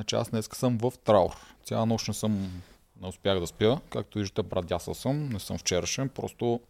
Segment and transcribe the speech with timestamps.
[0.00, 1.30] Значи аз днес съм в траур.
[1.64, 2.62] Цяла нощ не съм,
[3.02, 3.78] не успях да спя.
[3.90, 6.60] Както виждате, брадясал съм, не съм вчерашен, просто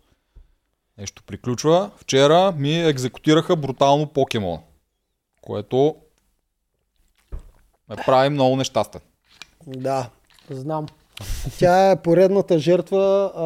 [0.98, 1.90] нещо приключва.
[1.96, 4.58] Вчера ми екзекутираха брутално покемон,
[5.42, 5.96] което
[7.88, 9.00] ме прави много нещастен.
[9.66, 10.10] Да,
[10.50, 10.86] знам.
[11.58, 13.44] Тя е поредната жертва а,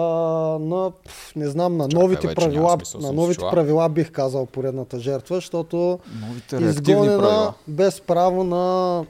[0.64, 0.93] на,
[1.37, 2.77] не знам, на Чакай, новите вече няма правила.
[2.77, 3.51] смисъл На новите това.
[3.51, 7.55] правила бих казал поредната жертва, защото Новите изгонена правила.
[7.69, 9.05] без право на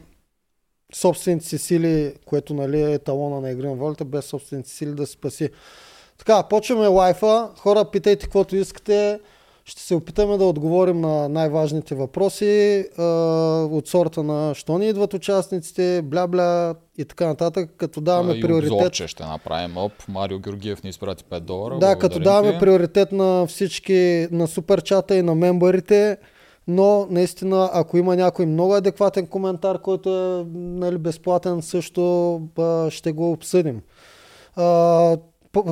[0.96, 4.90] собствените си сили, което нали, е талона на игри на волята, без собствените си сили
[4.90, 5.50] да се спаси.
[6.18, 7.48] Така, почваме лайфа.
[7.58, 9.21] Хора, питайте каквото искате.
[9.66, 13.02] Ще се опитаме да отговорим на най-важните въпроси а,
[13.71, 18.72] от сорта на що ни идват участниците, бля-бля и така нататък, като даваме и приоритет.
[18.72, 19.76] обзорче ще направим.
[19.76, 21.79] Оп, Марио Георгиев ни изпрати 5 долара.
[21.79, 26.16] Да, като даваме приоритет на всички, на суперчата и на мембарите,
[26.68, 33.12] но наистина, ако има някой много адекватен коментар, който е нали, безплатен, също а, ще
[33.12, 33.81] го обсъдим.
[34.56, 35.16] А,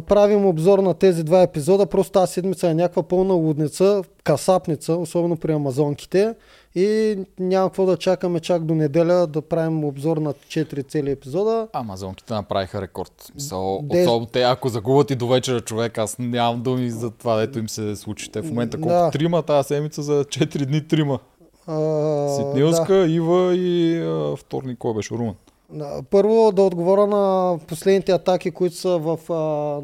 [0.06, 5.36] правим обзор на тези два епизода, просто тази седмица е някаква пълна лудница, касапница, особено
[5.36, 6.34] при амазонките
[6.74, 11.68] и няма какво да чакаме чак до неделя да правим обзор на 4 цели епизода.
[11.72, 13.12] Амазонките направиха рекорд.
[13.18, 17.10] В Смисъл, Де- особено те, ако загубят и до вечера човек, аз нямам думи за
[17.10, 18.30] това, дето им се случи.
[18.30, 19.10] Те в момента колко Да.
[19.10, 21.18] трима тази седмица за 4 дни трима.
[21.66, 22.28] А, да.
[22.28, 25.34] Ситнилска, Ива и а, вторник, кой беше Румън.
[25.70, 29.34] Да, Първо да отговоря на последните атаки, които са в а,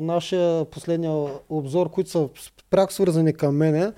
[0.04, 1.12] нашия последния
[1.50, 2.28] обзор, които са
[2.70, 3.92] пряко свързани към мене.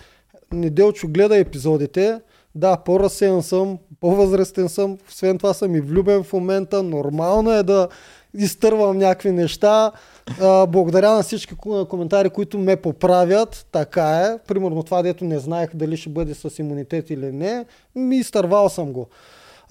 [0.53, 2.21] Неделчо гледа епизодите.
[2.55, 6.83] Да, по-разсеян съм, по-възрастен съм, освен това съм и влюбен в момента.
[6.83, 7.89] Нормално е да
[8.35, 9.93] изтървам някакви неща.
[10.41, 13.67] А, благодаря на всички ко- коментари, които ме поправят.
[13.73, 14.39] Така е.
[14.47, 17.65] Примерно това, дето не знаех дали ще бъде с имунитет или не.
[17.95, 19.07] Ми изтървал съм го.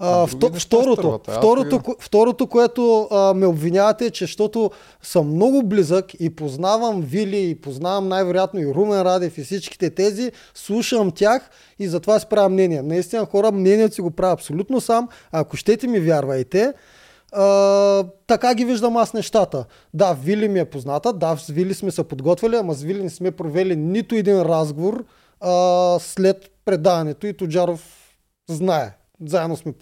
[0.02, 1.02] А, вто- второто,
[1.38, 4.70] второто, ко- второто, което а, ме обвинявате е, че защото
[5.02, 10.32] съм много близък и познавам Вили, и познавам най-вероятно и Румен Радев и всичките тези,
[10.54, 12.82] слушам тях и затова си правя мнение.
[12.82, 15.08] Наистина хора, мнението си го правя абсолютно сам.
[15.32, 16.72] Ако щете ми вярвайте,
[17.32, 19.64] а, така ги виждам аз нещата.
[19.94, 23.10] Да, Вили ми е позната, да, с Вили сме се подготвили, ама с Вили не
[23.10, 25.04] сме провели нито един разговор
[25.40, 27.80] а, след предаването и Тоджаров
[28.48, 28.96] знае.
[29.26, 29.72] Заедно сме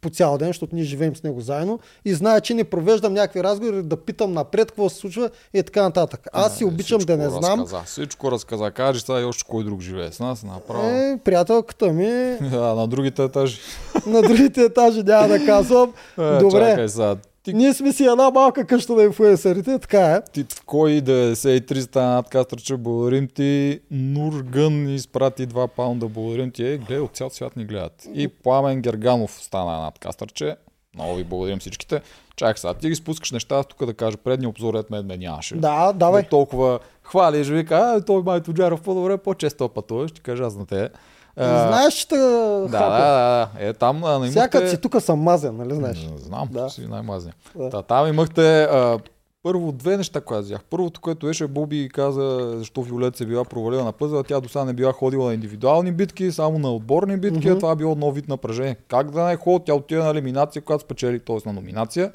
[0.00, 3.42] по цял ден, защото ние живеем с него заедно и знае, че не провеждам някакви
[3.42, 6.26] разговори, да питам напред какво се случва и така нататък.
[6.32, 7.60] Аз си Е, обичам да не знам.
[7.60, 7.82] Разказа.
[7.84, 8.70] Всичко разказа.
[8.70, 10.42] Кажи сега и още кой друг живее с нас.
[10.42, 10.86] Направо.
[10.88, 12.06] Е, приятелката ми
[12.52, 13.58] А, на другите етажи.
[14.06, 15.92] на другите етажи няма да казвам.
[16.18, 17.16] Е, Добре, Чакай сега.
[17.46, 20.22] Ти, ние сме си една малка къща на инфуенсърите, така е.
[20.32, 23.80] ти кой 93 стана надкастърче, благодарим ти.
[23.90, 26.66] Нургън изпрати 2 паунда, благодарим ти.
[26.66, 28.08] Е, гледай, от цял свят ни гледат.
[28.14, 30.56] И Пламен Герганов стана надкастърче.
[30.94, 32.00] Много ви благодарим всичките.
[32.36, 35.56] Чакай сега, ти ги спускаш неща, тук да кажа, предния обзор ред мен ме нямаше.
[35.56, 36.22] Да, давай.
[36.22, 40.66] Не толкова хвалиш, вика, а, той май Тоджаров по-добре, по-често пътуваш, ще кажа аз на
[40.66, 40.88] те.
[41.36, 43.48] А, Знаеш, че те да, да, да.
[43.58, 44.70] Е, там а, не Сякът имахте...
[44.70, 46.08] си тук съм мазен, нали знаеш?
[46.16, 46.70] Знам, Да.
[46.70, 47.32] си най-мазни.
[47.56, 47.70] Да.
[47.70, 48.98] Та, там имахте а,
[49.42, 50.64] първо две неща, които аз взях.
[50.70, 54.24] Първото, което беше, Боби каза, защо Виолет се била провалила на пъзела.
[54.24, 57.48] Тя до сега не била ходила на индивидуални битки, само на отборни битки.
[57.50, 57.58] Мгм.
[57.58, 58.76] Това е било нов вид напрежение.
[58.88, 59.64] Как да не ходи?
[59.64, 61.36] Тя отиде на елиминация, която спечели, т.е.
[61.46, 62.12] на номинация.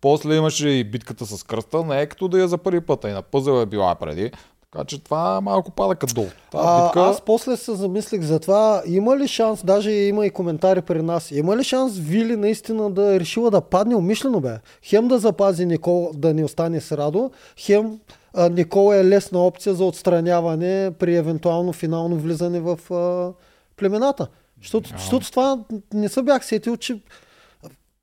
[0.00, 3.08] После имаше и битката с кръста, не е като да я за първи път, а
[3.08, 4.32] и на пъзел е била преди.
[4.74, 6.26] Така че това малко пада като долу.
[6.54, 7.00] А, битка...
[7.00, 11.30] Аз после се замислих за това, има ли шанс, даже има и коментари при нас,
[11.30, 14.58] има ли шанс Вили наистина да е решила да падне умишлено бе?
[14.82, 17.98] Хем да запази Никол, да не остане с Радо, хем
[18.34, 23.32] а, Никол е лесна опция за отстраняване при евентуално финално влизане в а,
[23.76, 24.26] племената.
[24.62, 24.98] Защото, Да.
[24.98, 25.58] защото с това
[25.94, 27.00] не се бях сетил, че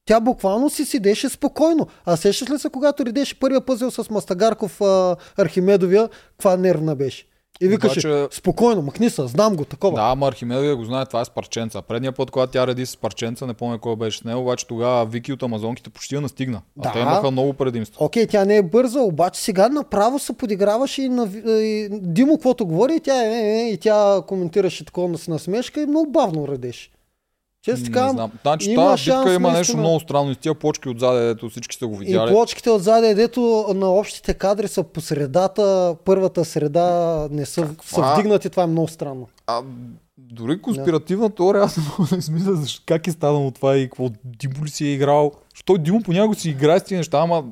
[0.06, 1.88] тя буквално си седеше спокойно.
[2.06, 7.28] А сещаш ли се, когато редеше първия пъзел с Мастагарков а, Архимедовия, каква нервна беше?
[7.64, 9.96] И викаше, Обаче- спокойно, махни се, знам го, такова.
[9.96, 11.82] Да, ама Архимедовия го знае, това е с парченца.
[11.82, 15.06] Предния път, когато тя реди с парченца, не помня кой беше с него, обаче тогава
[15.06, 16.62] Вики от Амазонките почти я настигна.
[16.80, 16.92] А Да.
[16.92, 18.06] те имаха много предимство.
[18.06, 22.66] Окей, тя не е бърза, обаче сега направо се подиграваше и на и Димо, каквото
[22.66, 26.47] говори, и тя, е, е, е, и тя коментираше такова с насмешка и много бавно
[26.47, 26.90] редеше.
[27.61, 28.31] Често Не така, знам.
[28.41, 30.31] Значи има тази битка има нещо много странно.
[30.31, 32.31] И с тия плочки отзаде, дето всички са го и видяли.
[32.31, 38.49] плочките отзаде, дето на общите кадри са по средата, първата среда не са, са вдигнати,
[38.49, 39.28] това е много странно.
[39.47, 39.61] А,
[40.17, 44.09] дори конспиративна теория, аз не мога да измисля защо, как е станало това и какво
[44.25, 45.31] Димо ли си е играл.
[45.53, 47.43] Що Димо понякога си играе с тези неща, ама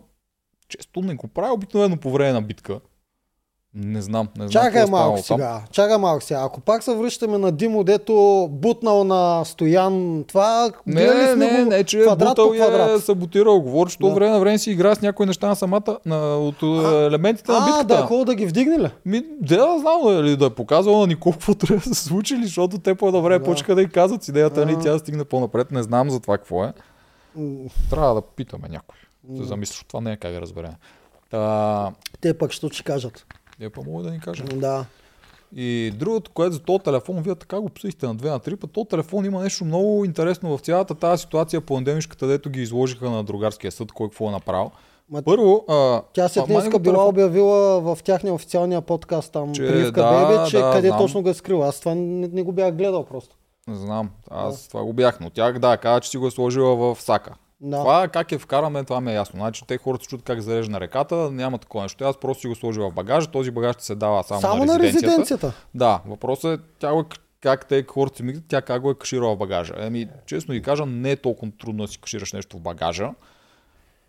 [0.69, 2.79] често не го прави обикновено по време на битка.
[3.75, 4.27] Не знам.
[4.30, 5.62] Не знам Чакай е малко сега.
[5.71, 6.42] Чакай малко сега.
[6.42, 8.13] Ако пак се връщаме на Димо, дето
[8.51, 13.04] бутнал на Стоян, това Не, не, не, не, че квадрат бутал е квадрат.
[13.04, 13.62] саботирал.
[13.62, 14.10] Говори, че Да.
[14.10, 16.68] време на време си играе с някои неща на самата, на, от а,
[17.06, 17.86] елементите на А, битката.
[17.88, 18.89] да, е хубаво да ги вдигне ли?
[19.06, 22.44] Ми, да, да знам, нали, да е показвал на Никол какво трябва да се случи,
[22.44, 23.45] защото те по едно време Да.
[23.45, 24.80] почнаха да й казват с идеята, нали, А.
[24.80, 25.71] тя да стигне по-напред.
[25.71, 26.74] Не знам за това какво е.
[27.89, 28.98] Трябва да питаме някой.
[29.24, 30.71] Да замислиш, това не е как да разберем.
[31.31, 33.25] Та, Те пък ще ти кажат.
[33.61, 34.44] Е па мога да ни каже.
[34.44, 34.85] Да.
[35.56, 38.71] И другото, което за този телефон, вие така го психте на две на три път,
[38.71, 43.09] този телефон има нещо много интересно в цялата тази ситуация по пандемишката, дето ги изложиха
[43.09, 44.71] на другарския съд, кой какво е направил.
[45.11, 49.67] Ма, Първо, а, Тя след днеска била телефон- обявила в тяхния официалния подкаст там, Че
[49.67, 51.00] Прививка да, Бебе, че да, къде знам.
[51.00, 51.63] точно го е скрил.
[51.63, 53.35] Аз това не, не го бях гледал просто.
[53.71, 57.01] Знам, аз това го бях, но тя да, каза, че си го е сложила в
[57.01, 57.33] сака.
[57.61, 57.77] Да.
[57.77, 59.38] Това как е вкараме, това ми е ясно.
[59.38, 62.03] Значи те хората се чудят как зарежда на реката, няма такова нещо.
[62.03, 64.65] Аз просто си го сложил в багажа, този багаж ще се дава само, Само на
[64.65, 65.07] на резиденцията.
[65.07, 65.53] резиденцията.
[65.75, 67.03] Да, въпросът е тя го е,
[67.41, 69.73] как те хората си мислят, тя как го е каширала в багажа.
[69.77, 73.09] Еми, честно ви кажа, не е толкова трудно да си кашираш нещо в багажа.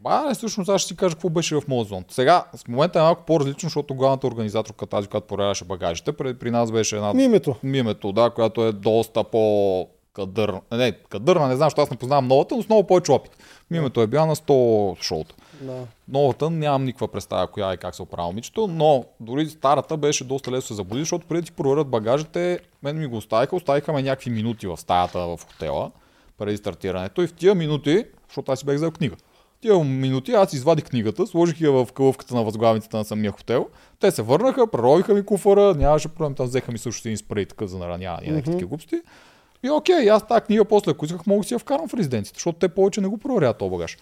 [0.00, 2.04] Ба, не, всъщност аз ще си кажа какво беше в моят зон.
[2.08, 6.50] Сега, в момента е малко по-различно, защото главната организаторка, тази, която проверяваше багажите, при, при
[6.50, 7.56] нас беше една Мимето.
[7.62, 9.88] мимето, да, която е доста по
[10.20, 10.60] кадърна.
[10.72, 13.32] Не, кадърна, не знам, защото аз не познавам новата, но с много повече опит.
[13.70, 15.34] Мимето е била на 100 шоута.
[15.60, 15.86] Да.
[16.08, 20.50] Новата нямам никаква представа коя е как се оправя момичето, но дори старата беше доста
[20.50, 24.30] лесно се заблуди, защото преди ти проверят багажите, мен ми го оставиха, оставиха ме някакви
[24.30, 25.90] минути в стаята в хотела,
[26.38, 29.16] преди стартирането и в тия минути, защото аз си бях взел книга.
[29.56, 33.68] В тия минути аз извадих книгата, сложих я в кълъвката на възглавницата на самия хотел.
[34.00, 37.70] Те се върнаха, преровиха ми куфара, нямаше проблем, там взеха ми също един спрей такъв
[37.70, 39.00] за нараняване и някакви глупости.
[39.64, 42.36] И окей, аз тази книга после, ако исках, мога да си я вкарам в резиденцията,
[42.36, 43.98] защото те повече не го проверяват този багаж.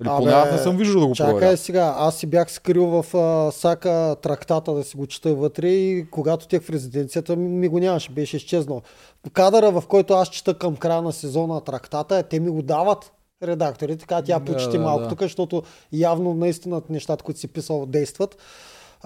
[0.00, 1.60] Или Абе, поне аз не съм виждал да го Чакай проверяват.
[1.60, 6.10] сега, аз си бях скрил в а, сака трактата да си го чета вътре и
[6.10, 8.82] когато тех в резиденцията ми, го нямаше, беше изчезнал.
[9.32, 13.12] Кадъра, в който аз чета към края на сезона трактата, е, те ми го дават
[13.42, 15.08] редакторите, така тя Да, почти да, малко да.
[15.08, 15.62] тук, защото
[15.92, 18.36] явно наистина нещата, които си писал, действат.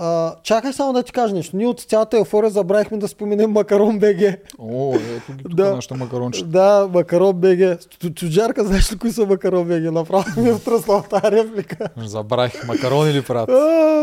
[0.01, 1.57] А, чакай само да ти кажа нещо.
[1.57, 4.21] Ние от цялата еуфория забравихме да споменем Макарон БГ.
[4.59, 5.75] О, ето ги тук Да.
[5.75, 6.47] нашата макарончета.
[6.47, 7.79] Да, Макарон БГ.
[8.15, 9.93] Чуджарка, знаеш ли кои са Макарон БГ?
[9.93, 11.89] Направо ми е втръсла в тази реплика.
[11.97, 12.67] Забравих.
[12.67, 13.51] Макарони ли правят?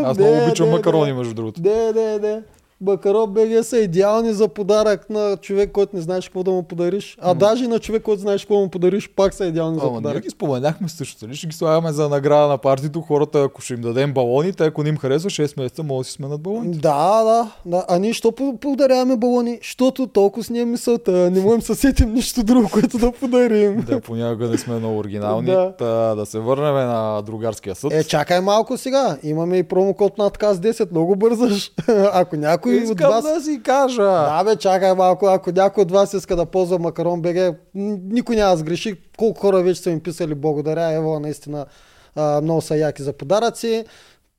[0.04, 1.18] Аз не, много обичам не, макарони, не.
[1.18, 1.60] между другото.
[1.60, 2.40] Не, не, не.
[2.80, 7.18] Макарон БГ са идеални за подарък на човек, който не знаеш какво да му подариш.
[7.20, 9.90] А даже и на човек, който знаеш какво му подариш, пак са идеални за Ама
[9.90, 10.22] ние подарък.
[10.22, 11.26] ги споменахме също.
[11.26, 11.36] Нали?
[11.36, 13.00] Ще ги слагаме за награда на партито.
[13.00, 16.04] Хората, ако ще им дадем балони, те ако не им харесва 6 месеца, могат да
[16.04, 16.70] си сменят балони.
[16.70, 16.78] Да,
[17.24, 17.84] да, да.
[17.88, 19.58] А ние що по- подаряваме балони?
[19.62, 21.12] Защото толкова с ни е мисълта.
[21.12, 23.80] Не можем да се сетим нищо друго, което да подарим.
[23.80, 25.46] Да, понякога не сме много оригинални.
[25.46, 25.72] Да.
[25.72, 27.92] Та, да се върнем на другарския съд.
[27.92, 29.16] Е, чакай малко сега.
[29.22, 30.90] Имаме и промокод на отказ 10.
[30.90, 31.70] Много бързаш.
[32.12, 33.24] Ако някой от Искам вас...
[33.24, 34.02] да си кажа.
[34.02, 35.26] Да, бе, чакай малко.
[35.26, 38.94] Ако някой от вас иска да ползва Макарон БГ, никой няма да сгреши.
[39.18, 40.92] Колко хора вече са им писали благодаря.
[40.92, 41.66] Ево, наистина
[42.42, 43.84] много са яки за подаръци.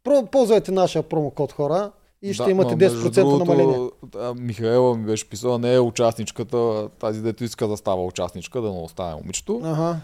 [0.04, 1.92] Про, ползвайте нашия промокод хора
[2.22, 3.90] и ще Да, имате ма, между 10% другото, намаление.
[4.20, 8.72] а, Михаела ми беше писала, не е участничката, тази дето иска да става участничка, да
[8.74, 9.62] не остане момичето.
[9.64, 9.96] Ага.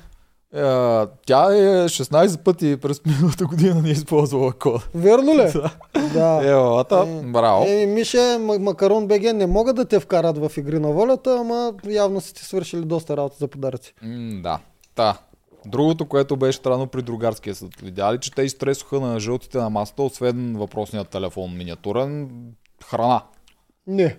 [1.26, 4.84] Тя е 16 пъти през миналата година не е използвала кода.
[4.96, 5.54] Верно ли?
[6.14, 6.42] да.
[6.44, 7.66] Е, лата, Е, браво.
[7.68, 12.22] Е, Мише, Макарон БГ не могат да те вкарат в игри на волята, ама явно
[12.22, 13.94] са ти свършили доста работа за подаръци.
[14.02, 14.60] М, да.
[14.96, 15.18] Та.
[15.66, 17.70] Другото, което беше странно при другарския съд.
[17.82, 22.30] Видя ли, че те изтресоха на жълтите на масата, освен въпросният телефон миниатурен,
[22.86, 23.22] храна.
[23.88, 24.18] Не.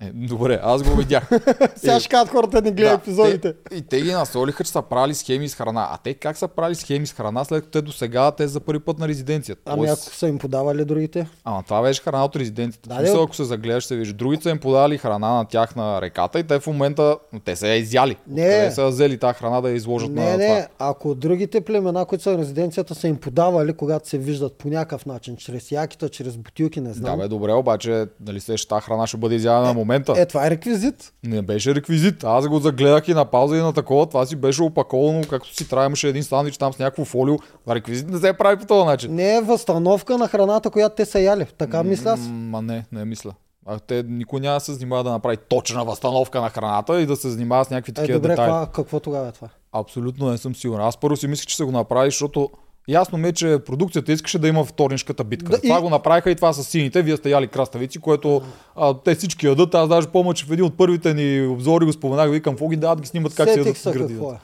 [0.00, 1.28] Е, добре, аз го видях.
[1.76, 3.52] Сега ще кажат хората да не гледат епизодите.
[3.62, 5.88] Те, и те ги насолиха, че са правили схеми с храна.
[5.90, 8.60] А те как са правили схеми с храна, след като те до сега те за
[8.60, 9.62] първи път на резиденцията?
[9.66, 11.26] Ами Тоест- ако са им подавали другите?
[11.44, 12.88] Ама това беше храна от резиденцията.
[12.88, 13.22] Да, Да, смисъл, де.
[13.22, 14.14] ако се загледаш, ще се вижда.
[14.14, 17.68] Другите са им подали храна на тях на реката и те в момента, те са
[17.68, 18.16] я изяли.
[18.26, 18.42] Не.
[18.42, 20.66] Те са взели тази храна да я изложат Не, на не, това.
[20.80, 25.06] ако другите племена, които са в резиденцията, са им подавали, когато се виждат по някакъв
[25.06, 27.18] начин, чрез якита, чрез бутилки, не Да, знам.
[27.18, 30.14] бе, добре, обаче, дали се тази храна ще бъде изядена на момента?
[30.16, 31.12] Е, това е реквизит.
[31.24, 32.24] Не беше реквизит.
[32.24, 34.06] Аз го загледах и на пауза и на такова.
[34.06, 35.86] Това си беше опаковано, както си трябва.
[35.86, 37.34] Имаше един сандвич там с някакво фолио.
[37.68, 39.14] Реквизит не се прави по този начин.
[39.14, 41.46] Не е възстановка на храната, която те са яли.
[41.58, 42.20] Така мисля аз.
[42.30, 43.32] Ма не, не мисля.
[43.66, 47.16] А те никой няма да се занимава да направи точна възстановка на храната и да
[47.16, 48.50] се занимава с някакви Е, такива добре, детайли.
[48.50, 49.48] това, какво тогава е това?
[49.72, 50.86] Абсолютно не съм сигурен.
[50.86, 52.50] Аз първо си мислех, че са го направили, защото
[52.88, 55.50] ясно ми е, че продукцията искаше да има вторнишката битка.
[55.50, 57.02] Да, Да, това и- го направиха и това са сините.
[57.02, 58.42] Вие сте яли краставици, което
[58.76, 59.74] а, те всички ядат.
[59.74, 62.76] Аз даже помня, че в един от първите ни обзори го споменах, викам, какво ги
[62.76, 64.34] дават, ги снимат как се ядат с градината.
[64.34, 64.38] е.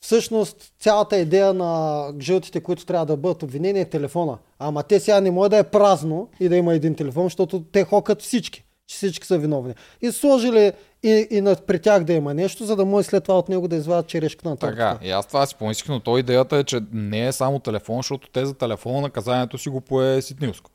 [0.00, 4.38] всъщност цялата идея на жълтите, които трябва да бъдат обвинени е телефона.
[4.58, 7.84] Ама те сега не може да е празно и да има един телефон, защото те
[7.84, 9.74] хокат всички, че всички са виновни.
[10.02, 10.72] И сложили
[11.06, 13.68] и, и на, при тях да има нещо, за да може след това от него
[13.68, 14.76] да извадят черешката на тортата.
[14.76, 17.96] Така, и аз това си помислих, но то идеята е, че не е само телефон,
[17.96, 20.70] защото те за телефона наказанието си го пое Ситнилско.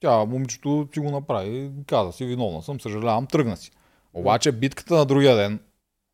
[0.00, 3.70] Тя, момичето си го направи, каза си, виновна съм, съжалявам, тръгна си.
[4.14, 5.60] Обаче битката на другия ден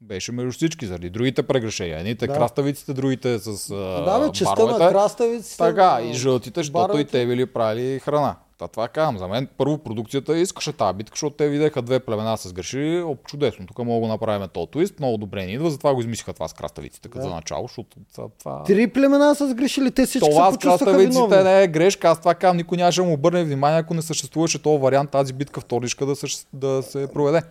[0.00, 1.99] беше между всички, заради другите прегрешения.
[1.99, 2.35] Едните Да.
[2.35, 3.75] краставиците, другите с а,
[4.05, 5.57] Да, бе, честа на краставиците.
[5.57, 8.37] Така, и жълтите, защото и те били правили храна.
[8.62, 9.19] Та това казвам.
[9.19, 13.02] За мен първо продукцията искаше тази битка, защото те видяха две племена се сгрешили.
[13.02, 16.33] О, чудесно, тук мога да направим този твист, много добре ни идва, затова го измислиха
[16.33, 17.28] това с краставиците като Да.
[17.28, 17.97] за начало, защото
[18.38, 18.62] това.
[18.62, 22.35] Три племена са сгрешили, те всички Това се с краставиците не е грешка, аз това
[22.35, 25.64] казвам, никой нямаше да му обърне внимание, ако не съществуваше този вариант, тази битка в
[25.64, 26.47] Торишка да, съще...
[26.52, 27.42] да се проведе.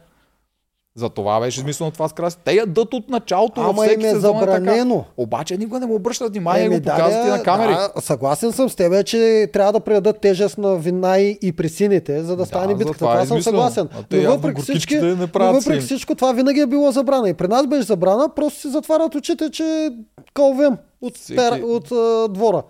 [0.96, 2.38] За това беше измислено това с краси.
[2.46, 4.52] Те ядат от началото Ама всеки им е сезон е така.
[4.52, 5.06] забранено.
[5.18, 7.72] Обаче никога не му обръща внимание и го показват и да, на камери.
[7.72, 11.70] Да, съгласен съм с теб, че трябва да предадат тежест на вина и, и при
[11.70, 12.98] сините, за да стане за битката.
[12.98, 13.90] това Това, е съм съгласен.
[14.10, 17.30] Те Но въпреки всички, не но въпреки всичко това винаги е било забрана.
[17.30, 19.90] И при нас беше забрана, просто си затварят очите, че
[20.34, 22.64] кълвем от, Всеки- пер, от а, двора.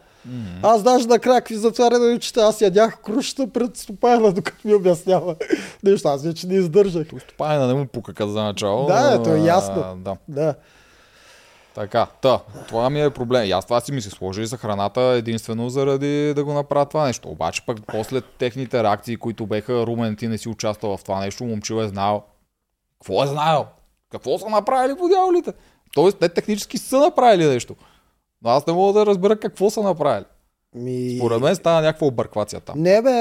[0.61, 5.35] Аз даже накрая какви затваряне очите, аз ядях крушата пред стопана, докато ми обяснява
[5.83, 6.07] нещо.
[6.07, 7.07] Аз вече не издържах.
[7.07, 8.87] Стопанина не му пука за начало.
[8.87, 9.83] Да, но, то е а, ясно.
[9.97, 10.15] Да.
[10.27, 10.55] Да.
[11.75, 13.45] Така, та, това ми е проблем.
[13.45, 17.29] И аз това си мисля, сложили са храната единствено заради да го направят това нещо.
[17.29, 21.43] Обаче пък после техните реакции, които беха, Румен, ти не си участвал в това нещо,
[21.43, 22.21] момчил е знаел.
[22.99, 23.65] Какво е знаел?
[24.11, 25.53] Какво са направили по дяволите?
[25.93, 27.75] Тоест, те технически са направили нещо.
[28.41, 30.25] Но аз не мога да разбера какво са направили.
[30.75, 31.15] Ми...
[31.17, 32.79] Според мен стана някаква обърквация там.
[32.79, 33.12] Не бе,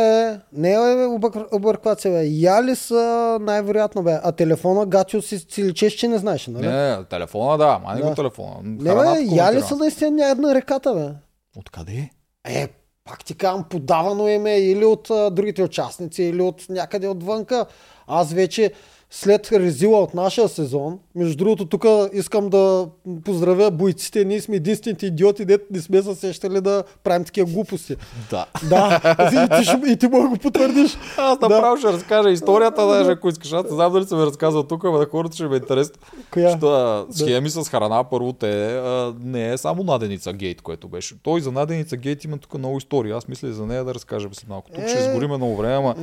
[0.53, 2.27] не е обър- обърквация бе.
[2.27, 2.95] Яли са
[3.41, 4.19] най-вероятно бе.
[4.23, 6.67] А телефона Гатио си, си личеш, че не знаеш, нали?
[6.67, 8.09] Не, не, телефона да, ама не Да.
[8.09, 8.57] го телефона.
[8.63, 11.09] не бе, яли са наистина някъде на реката бе.
[11.57, 12.11] Откъде?
[12.47, 12.69] Е,
[13.05, 17.67] пак ти казвам, подавано им е или от а, другите участници, или от някъде отвънка.
[18.07, 18.73] Аз вече
[19.13, 22.87] след резила от нашия сезон, между другото, тук искам да
[23.25, 24.25] поздравя бойците.
[24.25, 27.97] Ние сме единствените идиоти, дето не сме се сещали да правим такива глупости.
[28.31, 28.47] Да.
[28.65, 30.99] Да, и ти, ще- и ти мога да го потвърдиш.
[31.19, 31.49] Аз Да.
[31.49, 33.53] направо ще разкажа историята, даже ако искаш.
[33.53, 35.95] Аз не знам дали съм разказал тук, но на хората ще ме е интересно.
[36.31, 36.57] Коя?
[36.57, 41.15] Що, схеми с храна, първо те а, не е само наденица гейт, което беше.
[41.23, 43.13] Той за наденица гейт има тук много истории.
[43.13, 44.71] Аз мисля за нея да разкажем след малко.
[44.71, 45.95] Тук ще Е, изгориме много време, ама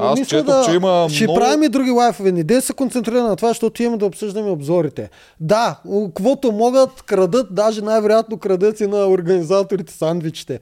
[0.00, 1.38] аз мисля четох, че има Ще много...
[1.38, 2.32] правим и други лайфове.
[2.46, 5.10] Не дей се концентрира на това, защото имаме да обсъждаме обзорите.
[5.40, 10.60] Да, каквото могат, крадат, даже най-вероятно крадат и на организаторите сандвичите.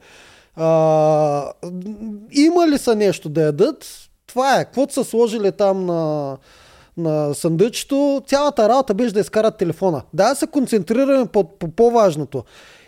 [0.55, 1.51] А,
[2.31, 3.85] има ли са нещо да ядат?
[4.27, 4.65] Това е.
[4.65, 6.37] Каквото са сложили там на,
[6.97, 10.01] на съндъчето, цялата работа беше да изкарат телефона.
[10.13, 12.43] Да, се концентрираме по, по по-важното.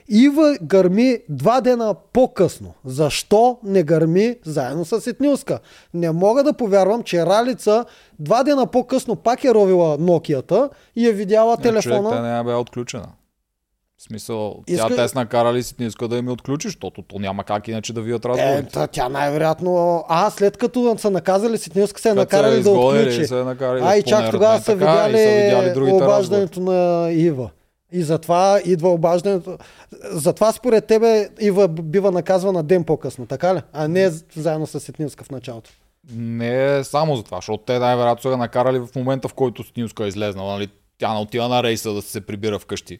[0.10, 2.74] Ива гърми два дена по-късно.
[2.86, 5.60] Защо не гърми заедно с Етнилска?
[5.94, 7.86] Не мога да повярвам, че Ралица
[8.20, 12.10] два дена по-късно пак е ровила Нокията и е видяла Не, човек, телефона.
[12.10, 13.08] тя не е била отключена.
[14.00, 17.02] В смисъл, Иска- тя те са накарали си не иска да им я отключи, защото
[17.02, 18.70] то няма как иначе да вият Е, разговорите.
[18.74, 20.04] та, тя най-вероятно...
[20.10, 23.26] А, след като са наказали Ситнилска, се е накарали да отключи.
[23.26, 27.50] Се е накарали А, и чак тогава са видяли видяли обаждането на Ива.
[27.92, 29.58] И затова идва обаждането.
[30.12, 33.62] Затова според тебе Ива бива наказвана ден по-късно, така ли?
[33.74, 35.72] А не заедно с Ситнилска в началото.
[36.16, 40.06] Не е само за това, защото те най-вероятно са накарали в момента, в който Снилска
[40.06, 40.54] е излезнала.
[40.54, 40.68] Нали?
[41.00, 43.00] Тя не отива на рейса да се прибира вкъщи.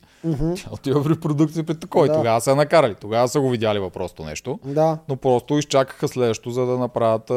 [0.56, 2.08] Тя отива при продукция при такой.
[2.08, 2.14] Да.
[2.14, 2.96] Тогава са накарали.
[2.96, 4.60] Тогава са го видяли въпросто нещо.
[4.66, 7.34] Да, Но просто изчакаха следващото, за да направят а,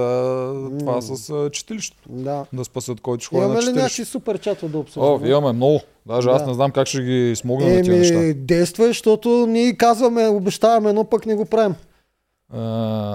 [0.79, 2.09] това с а, читилището.
[2.09, 2.45] да.
[2.53, 5.29] Да спасат който ще ходи на Имаме ли някакви супер чатове да О, обсъждаме?
[5.29, 5.81] имаме много.
[6.07, 6.49] Даже аз Да.
[6.49, 8.33] не знам как ще ги смогнем на тия неща.
[8.37, 11.75] Действай, защото ние казваме, обещаваме, но пък не го правим.
[12.53, 12.59] А,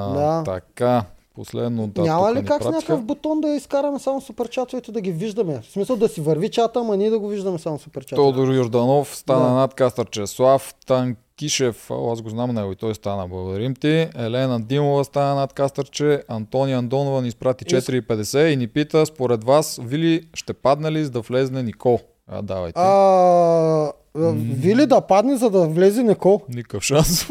[0.09, 0.43] Да.
[0.45, 1.03] Така,
[1.35, 1.87] последно.
[1.87, 5.61] Да, Няма ли ни как с някакъв бутон да изкараме само суперчатовете да ги виждаме?
[5.61, 8.37] В смисъл да си върви чата, ама ние да го виждаме само суперчатовете.
[8.37, 9.51] Тодор Йорданов стана Да.
[9.53, 10.27] над Кастърче.
[10.27, 13.27] Слав Танкишев, аз го знам него и той стана.
[13.27, 14.07] Благодарим ти.
[14.17, 16.23] Елена Димова стана над Кастърче.
[16.27, 21.11] Антония Андонова ни изпрати 4,50 и ни пита, според вас, Вили ще падне ли за
[21.11, 21.99] да влезне Никол?
[22.27, 22.79] А, давайте.
[22.79, 23.91] А,
[24.35, 26.41] Вили да падне, за да влезе Никол.
[26.49, 27.27] Никакъв шанс.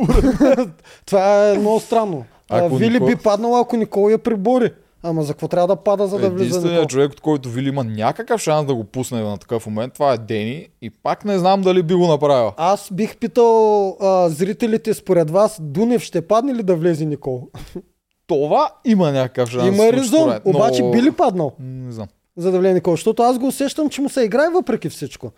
[1.07, 2.25] Това е много странно.
[2.51, 4.73] Ако Вили Никол- би паднал, ако Никол я прибори.
[5.03, 6.45] Ама за какво трябва да пада, за да влиза Никол?
[6.49, 10.13] Единственият човек, от който Вили има някакъв шанс да го пусне на такъв момент, това
[10.13, 10.69] е Дени.
[10.83, 12.53] И пак не знам дали би го направил.
[12.57, 17.49] Аз бих питал а, зрителите, според вас, Дунев ще падне ли да влезе Никол?
[18.27, 19.67] Това има някакъв шанс.
[19.69, 22.07] Има резон, мен, обаче но- би ли паднал, Не знам.
[22.37, 22.93] за да влезе Никол?
[22.93, 25.31] Защото аз го усещам, че му се играе въпреки всичко.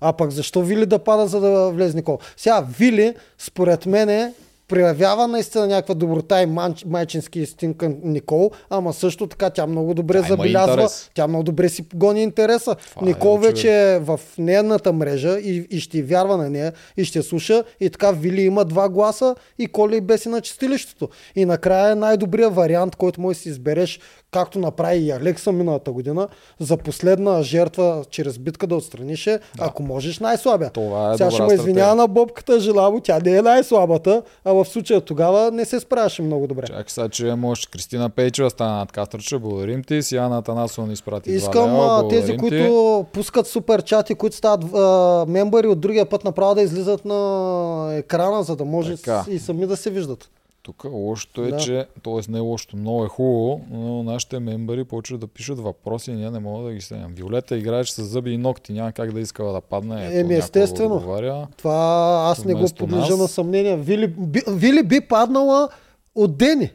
[0.00, 2.18] А пък защо Вили да пада, за да влезе Никол?
[2.36, 4.34] Сега, Вили, според мен,
[4.70, 9.94] проявява наистина някаква доброта и манч, майчински инстинкт към Никол, ама също така тя много
[9.94, 11.10] добре Тя забелязва, интерес.
[11.14, 12.74] тя много добре си гони интереса.
[12.90, 13.48] Това е Никол очевидно.
[13.56, 17.90] вече е в нейната мрежа и, и ще вярва на нея и ще слуша и
[17.90, 21.08] така Вили има два гласа и Коли беси на чистилището.
[21.36, 24.00] И накрая е най-добрият вариант, който може да си избереш,
[24.30, 26.28] както направи и Алекса миналата година,
[26.60, 30.70] за последна жертва чрез битка да отстраниш е, ако можеш най-слабия.
[30.70, 34.64] Това е Сега ще ме извинява на бобката Желаво, тя не е най-слабата, а в
[34.64, 36.66] случая тогава не се справяше много добре.
[36.66, 39.38] Чакай сега, че може Кристина Пейчева стана надкастрача.
[39.38, 40.02] Благодарим ти.
[40.02, 42.08] Сияна Атанасова ни изпрати Искам лева.
[42.08, 42.38] тези, ти.
[42.38, 47.94] които пускат супер чати, които стават а, мембъри от другия път направо да излизат на
[47.96, 49.24] екрана, за да може Така.
[49.30, 50.30] и сами да се виждат.
[50.62, 51.56] Тук лошото е, Да.
[51.56, 52.30] че, т.е.
[52.30, 56.30] не е лошото, много е хубаво, но нашите мембари почват да пишат въпроси и ние
[56.30, 57.14] не можем да ги следим.
[57.14, 60.18] Виолета играеш с зъби и ногти, няма как да искала да падне.
[60.20, 60.94] Еми, естествено.
[60.94, 61.48] Отговаря.
[61.56, 63.76] Това аз не го подлежа на съмнение.
[63.76, 65.68] Вили, би, Вили би паднала
[66.14, 66.72] от Дени.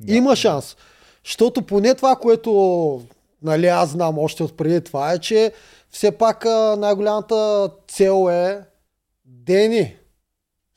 [0.00, 0.14] Да.
[0.14, 0.76] Има шанс.
[1.24, 3.02] Защото поне това, което
[3.42, 5.52] нали, аз знам още от преди това е, че
[5.90, 6.44] все пак
[6.78, 8.60] най-голямата цел е
[9.24, 9.96] Дени.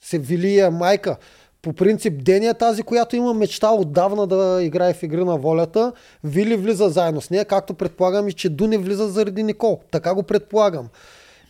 [0.02, 1.18] Се вили е майка.
[1.64, 5.92] По принцип Дени е тази, която има мечта отдавна да играе в игри на волята.
[6.24, 9.80] Вили влиза заедно с нея, както предполагам и че Дуни влиза заради Никол.
[9.92, 10.88] Така го предполагам.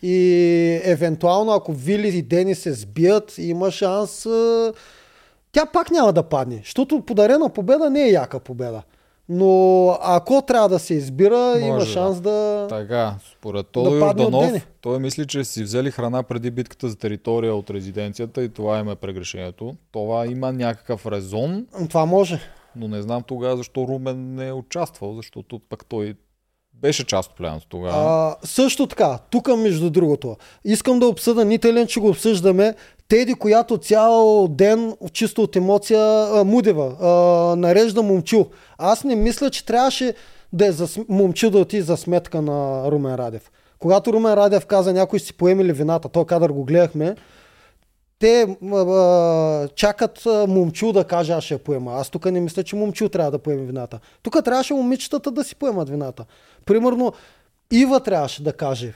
[0.02, 4.26] И евентуално, ако Вили и Дени се сбият, има шанс
[5.52, 8.82] тя пак няма да падне, защото подарена победа не е яка победа.
[9.28, 11.86] Но ако трябва да се избира, Може има да.
[11.86, 12.66] шанс да...
[12.68, 14.62] Така, според Да Тодор Йорданов, Дени.
[14.80, 18.88] той мисли, че си взели храна преди битката за територия от резиденцията и това им
[18.88, 19.76] е прегрешението.
[19.92, 22.40] Това има някакъв резон, Това може.
[22.76, 26.14] но не знам тогава защо Румен не е участвал, защото пък той
[26.84, 28.36] беше част от племеното тогава.
[28.42, 32.74] Също така, тук между другото, искам да обсъда, Нителен, че го обсъждаме,
[33.08, 37.10] Теди, която цял ден, чисто от емоция, а, Мудева, а,
[37.56, 38.46] нарежда момчил.
[38.78, 40.14] Аз не мисля, че трябваше
[40.52, 43.50] да е за, момчил да отиде за сметка на Румен Радев.
[43.78, 47.16] Когато Румен Радев каза, някой си поемили вината, то кадър го гледахме,
[48.24, 51.92] те а, чакат а, момчил да каже, аз ще поема.
[51.92, 54.00] Аз тук не мисля, че момчил трябва да поеме вината.
[54.22, 56.24] Тук трябваше момичетата да си поемат вината.
[56.66, 57.12] Примерно,
[57.72, 58.94] Ива трябваше да каже,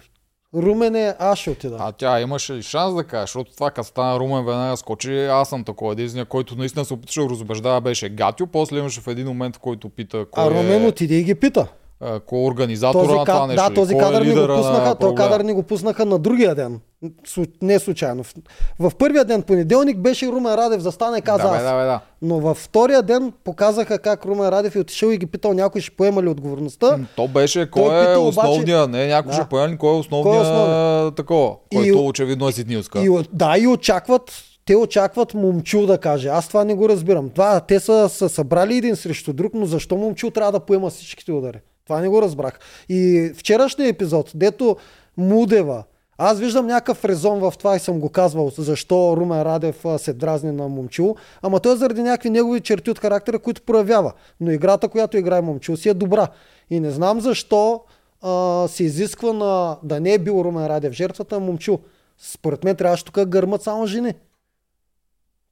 [0.55, 1.77] Румене, аз ще отида.
[1.81, 5.49] А тя имаше ли шанс да каже, защото това като стана Румен веднага скочи, аз
[5.49, 9.27] съм такова единствения, който наистина се опитваше да разобеждава, беше Гатио, после имаше в един
[9.27, 11.67] момент, в който пита кой а Румен е, отиде и ги пита.
[12.21, 13.69] Кой е организатора Този, на това нещо.
[13.69, 16.55] да, този кой е кадър ни го пуснаха, този кадър ни го пуснаха на другия
[16.55, 16.81] ден.
[17.63, 18.23] Не случайно.
[18.25, 18.35] В,
[18.81, 21.63] в първия ден, понеделник, беше Румен Радев застане и каза Да, аз.
[21.63, 22.01] да, бе, да.
[22.23, 25.91] Но във втория ден показаха как Румен Радев е отишъл и ги питал някой ще
[25.91, 26.99] поема ли отговорността.
[27.17, 29.35] То беше кой е пита обаче- основния, не някой Да.
[29.35, 31.13] ще появи, кой е основния основен?
[31.13, 33.01] такова, И- който очевидно е Сиднилска.
[33.01, 34.33] И, да, и очакват,
[34.65, 36.29] те очакват момчил да каже.
[36.29, 37.31] Аз това не го разбирам.
[37.31, 41.33] Това, те са, са събрали един срещу друг, но защо момчил трябва да поема всичките
[41.33, 41.59] удари?
[41.89, 42.59] Това не го разбрах.
[42.89, 44.77] И вчерашния епизод, дето
[45.17, 45.85] Мудева,
[46.19, 50.53] аз виждам някакъв резон в това и съм го казвал, защо Румен Радев се дразни
[50.53, 54.13] на Момчил, ама той е заради някакви негови черти от характера, които проявява.
[54.41, 56.29] Но играта, която играе Момчил, си е добра.
[56.71, 57.81] И не знам защо
[58.23, 61.79] а, се изисква на, да не е бил Румен Радев жертвата, а Момчил.
[62.19, 64.15] Според мен трябваше тук гърмат само жени.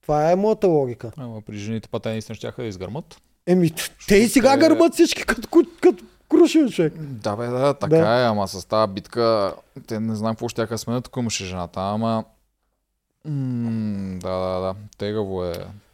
[0.03, 1.13] Това е моята логика.
[1.17, 3.17] Ама при жените па те наистина щяха да изгърмат.
[3.47, 3.71] Еми,
[4.09, 6.93] те и сега те- гърмат всички като, ку- като крушен човек.
[6.99, 8.21] Да, бе, да, така Да.
[8.21, 9.55] е, ама с тази битка,
[9.87, 12.25] те не знам какво ще да сменят, ако имаше жената, ама...
[13.25, 15.53] М, да, да, да, тегаво е.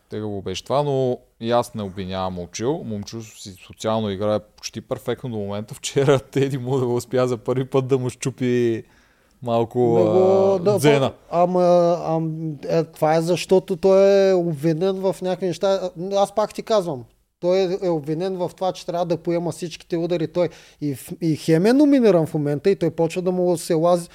[0.08, 2.82] Тегаво беше това, но и аз не обвинявам Момчил.
[2.84, 5.74] Момчил си социално играе почти перфектно до момента.
[5.74, 8.84] Вчера Теди му да успя за първи път да му щупи
[9.42, 10.18] малко Много,
[10.54, 11.12] а, да, дзена.
[11.30, 15.90] ама, ам, е, това е защото той е обвинен в някакви неща.
[16.16, 17.04] Аз пак ти казвам.
[17.42, 20.28] Той е, е обвинен в това, че трябва да поема всичките удари.
[20.28, 20.48] Той
[20.80, 24.08] и, и Хем е номиниран в момента и той почва да му се лази.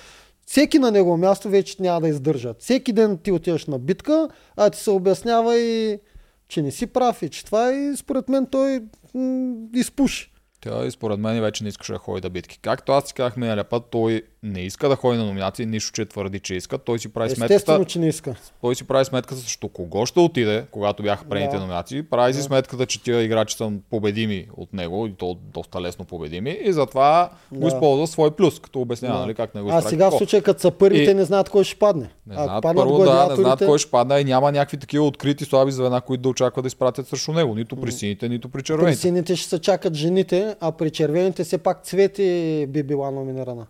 [0.45, 2.61] Всеки на негово място вече няма да издържат.
[2.61, 5.99] Всеки ден ти отиваш на битка, а ти се обяснява и
[6.47, 8.81] че не си прав и че това и според мен той
[9.13, 10.31] м- изпуши.
[10.61, 12.59] Тя и според мен вече не искаше да ходи да битки.
[12.61, 16.05] Както аз си казах миналия път, той не иска да ходи на номинации, нищо, че
[16.05, 16.77] твърди, че иска.
[16.77, 18.35] Той си прави Естествено, сметката, че не иска.
[18.61, 21.61] той си прави сметката срещу кого ще отиде, когато бяха предните Да.
[21.61, 22.03] номинации.
[22.03, 26.57] Прави си сметката, че тия играчи са победими от него и то доста лесно победими
[26.63, 27.67] и затова го Да.
[27.67, 29.21] използва в свой плюс, като обяснява, Да.
[29.21, 31.63] нали, как не го А сега в случая, като са първите, И- не знаят кой
[31.63, 32.09] ще падне.
[32.27, 35.45] Не Ако знаят, първо да, не знаят кой ще падне и няма някакви такива открити
[35.45, 37.55] слаби звена, които да очакват да изпратят срещу него.
[37.55, 38.97] Нито при сините, нито при При червените.
[38.97, 42.27] сините ще се чакат жените, а при червените все пак Цвети
[42.69, 43.65] би била номинирана.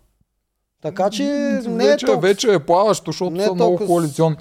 [0.82, 2.28] Така че не е вече, толкова...
[2.28, 4.38] вече е плаващо, защото не е са много толкова с- коалиционни.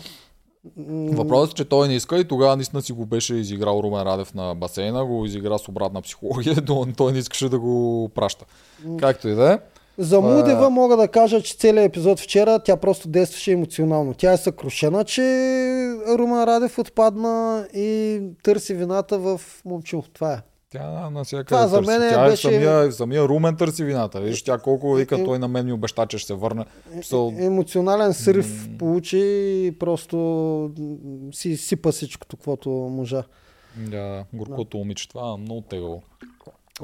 [0.78, 4.02] М, Въпросът е, че той не иска и тогава наистина си го беше изиграл Румен
[4.02, 8.44] Радев на басейна, го изигра с обратна психология, но той не искаше да го праща.
[8.98, 9.58] Както и да е.
[9.98, 14.14] За Това е- Мудева мога да кажа, че целият епизод вчера тя просто действаше емоционално.
[14.14, 15.22] Тя е съкрушена, че
[16.08, 20.02] Румен Радев отпадна и търси вината в момчу.
[20.12, 20.38] Това е.
[20.70, 24.20] Тя на всяка Това за мен Тя беше- е самия, самия Румен търси вината.
[24.20, 25.24] Виж, тя колко вика, Е, е.
[25.24, 26.64] той на мен ми обеща, че ще се върне.
[26.92, 29.18] Писал, Емоционален срив получи
[29.66, 30.70] и просто
[31.32, 33.22] си сипа всичкото, каквото можа.
[33.76, 36.02] да, горкото момиче, това е много тегаво.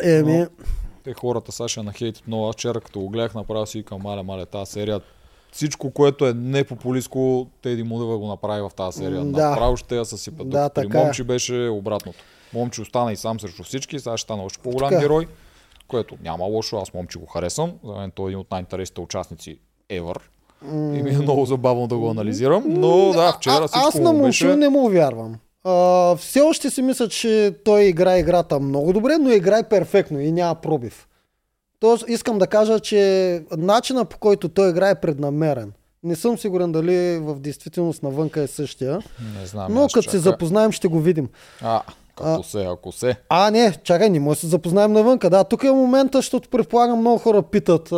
[0.03, 0.47] Еми,
[1.05, 2.49] Те хората сега ще нахейтят много.
[2.49, 5.01] Аз вчера като го гледах, направо си викам, мале, мале, тази серия
[5.53, 9.25] всичко, което е непопулистко, Теди Мудева го направи в тази серия.
[9.25, 9.49] Да.
[9.51, 10.51] Направо ще я съсипят.
[10.51, 10.89] Да, При е.
[10.95, 12.19] Момчи беше обратното.
[12.55, 15.01] Момчи остана и сам срещу всички, сега ще стане още по-голям Така.
[15.01, 15.27] герой,
[15.89, 17.73] което няма лошо, аз Момчи го харесвам.
[17.85, 19.59] За мен той е един от най-интересните участници
[19.91, 20.17] ever.
[20.73, 24.13] И ми е много забавно да го анализирам, но да, вчера а, всичко аз на
[24.13, 24.57] му Момчу беше...
[24.57, 25.37] не му вярвам.
[25.65, 30.33] А, все още си мисля, че той играе играта много добре, но играе перфектно и
[30.33, 31.09] няма пробив.
[31.81, 35.73] Тоест, искам да кажа, че начина по който той играе е преднамерен.
[36.03, 39.03] Не съм сигурен дали в действителност навънка е същия,
[39.41, 41.29] Не знам, но като се запознаем ще го видим.
[41.63, 41.83] А,
[42.17, 43.17] като се, ако се.
[43.29, 45.31] А, не, чакай, не може да се запознаем навънка.
[45.31, 47.93] Да, тук е момента, защото предполагам много хора питат.
[47.93, 47.97] А...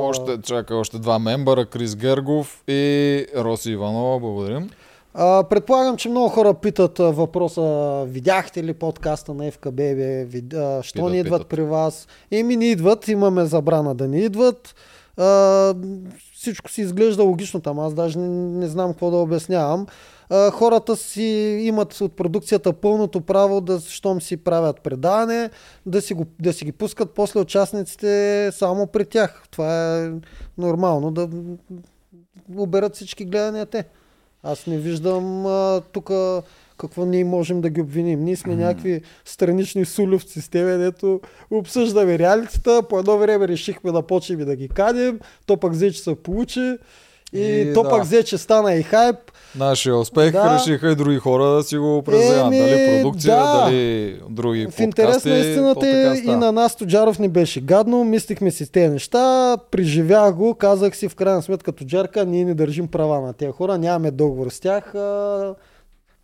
[0.00, 4.70] Още, чакай, още два мембъра, Крис Гергов и Роси Иванова, благодарим.
[5.14, 10.82] А, предполагам, че много хора питат а, въпроса, видяхте ли подкаста на бе, вид, а,
[10.82, 11.48] що Питат, не идват питат.
[11.48, 12.08] при вас?
[12.30, 14.74] Еми не идват, имаме забрана да не идват.
[15.16, 15.74] А,
[16.34, 19.86] всичко си изглежда логично там, аз даже не, не знам какво да обяснявам.
[20.30, 21.22] А, хората си
[21.62, 25.50] имат от продукцията пълното право да, щом си правят предаване,
[25.86, 29.42] да си, го, да си ги пускат после участниците само при тях.
[29.50, 30.10] Това е
[30.58, 31.28] нормално да
[32.56, 33.84] оберат всички гледания те.
[34.42, 35.46] Аз не виждам
[35.92, 36.10] тук
[36.78, 38.24] какво ние можем да ги обвиним.
[38.24, 44.02] Ние сме някакви странични сулювци с тебе, дето обсъждаме реалитета, по едно време решихме да
[44.02, 46.76] почнем и да ги кадим, то пък взе, че се получи
[47.36, 47.88] и, И то да.
[47.88, 49.16] пък взе, че стана и хайп.
[49.58, 50.54] Нашия успех Да.
[50.54, 52.46] решиха и други хора да си го презаят.
[52.46, 53.60] Еми, Дали продукция, да.
[53.64, 58.72] дали други В интерес на истината и на нас Тоджаров ни беше гадно, мислихме си
[58.72, 63.32] тези неща, преживях го, казах си в крайна сметка Тоджарка, ние не държим права на
[63.32, 64.92] тези хора, нямаме договор с тях,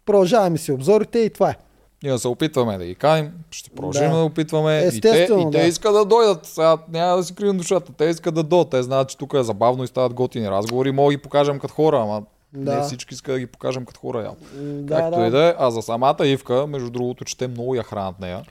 [0.07, 1.57] продължаваме си обзорите и това е.
[2.03, 4.17] Ние се опитваме да ги каним, ще продължим Да.
[4.17, 4.79] да, опитваме.
[4.79, 5.65] и те, Естествено, и те да.
[5.65, 6.47] искат да дойдат.
[6.47, 7.93] Сега няма да си крием душата.
[7.93, 8.71] Те искат да дойдат.
[8.71, 10.93] Те знаят, че тук е забавно и стават готини разговори.
[10.93, 12.23] Мога да ги покажем като хора, ама
[12.55, 12.77] Да.
[12.77, 14.31] не всички искат да ги покажем като хора.
[14.55, 15.55] М, Както и да е.
[15.59, 18.43] А за самата Ивка, между другото, че те много я хранят нея.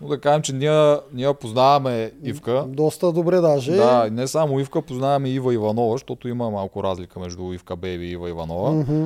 [0.00, 2.64] Но да кажем, че ние, ние познаваме Ивка.
[2.68, 3.72] Доста добре даже.
[3.72, 8.10] Да, не само Ивка, познаваме Ива Иванова, защото има малко разлика между Ивка Беби и
[8.10, 8.70] Ива Иванова.
[8.70, 9.04] Мгм.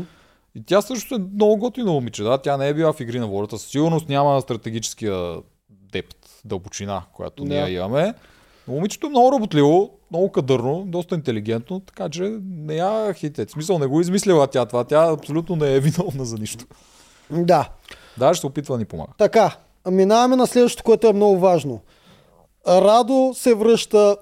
[0.56, 2.38] И тя също е много готина момиче, да.
[2.38, 3.58] Тя не е била в игри на волята.
[3.58, 5.36] Със сигурност няма стратегическия
[5.92, 7.48] депт, дълбочина, която Да.
[7.48, 8.14] ние имаме.
[8.68, 13.50] Но момичето е много работливо, много кадърно, доста интелигентно, така че не я хитет.
[13.50, 14.84] Смисъл не го е измислила тя това.
[14.84, 16.64] Тя абсолютно не е виновна за нищо.
[17.30, 17.68] Да.
[18.18, 19.12] Да, ще се опитва да ни помага.
[19.18, 19.56] Така,
[19.90, 21.80] минаваме на следващото, което е много важно.
[22.66, 24.16] Радо се връща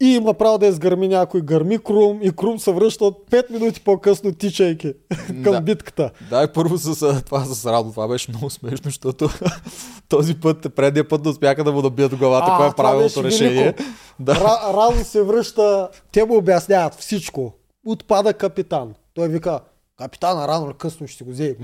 [0.00, 1.40] и има право да изгърми някой.
[1.40, 4.92] Гърми Крум и Крум се връща от 5 минути по-късно тичайки
[5.26, 5.60] към Да.
[5.60, 6.10] битката.
[6.30, 7.90] Да, и първо с това с Радо.
[7.90, 9.28] Това беше много смешно, защото
[10.08, 13.62] този път, предния път да успяха да му набият главата, А, кое е правилното решение.
[13.62, 13.82] велико.
[14.20, 14.34] Да.
[14.34, 17.52] Ра- Радо се връща, те му обясняват всичко.
[17.86, 18.94] Отпада капитан.
[19.14, 19.60] Той вика,
[19.98, 21.56] капитана рано или късно ще го вземем.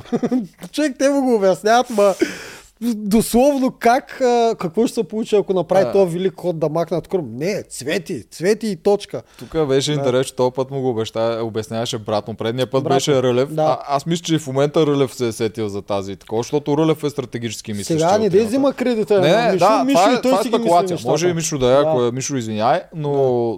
[0.72, 2.14] Човек, те му го обясняват, ма
[2.84, 4.06] дословно как,
[4.58, 5.92] какво ще се получи, ако направи А.
[5.92, 7.26] този велик ход да махнат Крум.
[7.32, 9.22] Не, цвети, цвети и точка.
[9.38, 12.34] Тук беше интересно, че този път му го обеща, обясняваше брат му.
[12.34, 13.48] Предния път Брат беше Рълев.
[13.48, 13.62] да.
[13.62, 17.04] А, аз мисля, че в момента Рълев се е сетил за тази такова, защото Рълев
[17.04, 18.00] е стратегически мислещ.
[18.00, 19.20] Сега не да взима кредита.
[19.20, 20.98] Не, Мишо, да, Мишо това, е, той това е спекулация.
[21.04, 21.80] Може и Мишо да е, Да.
[21.80, 23.12] ако е Мишо извиняй, но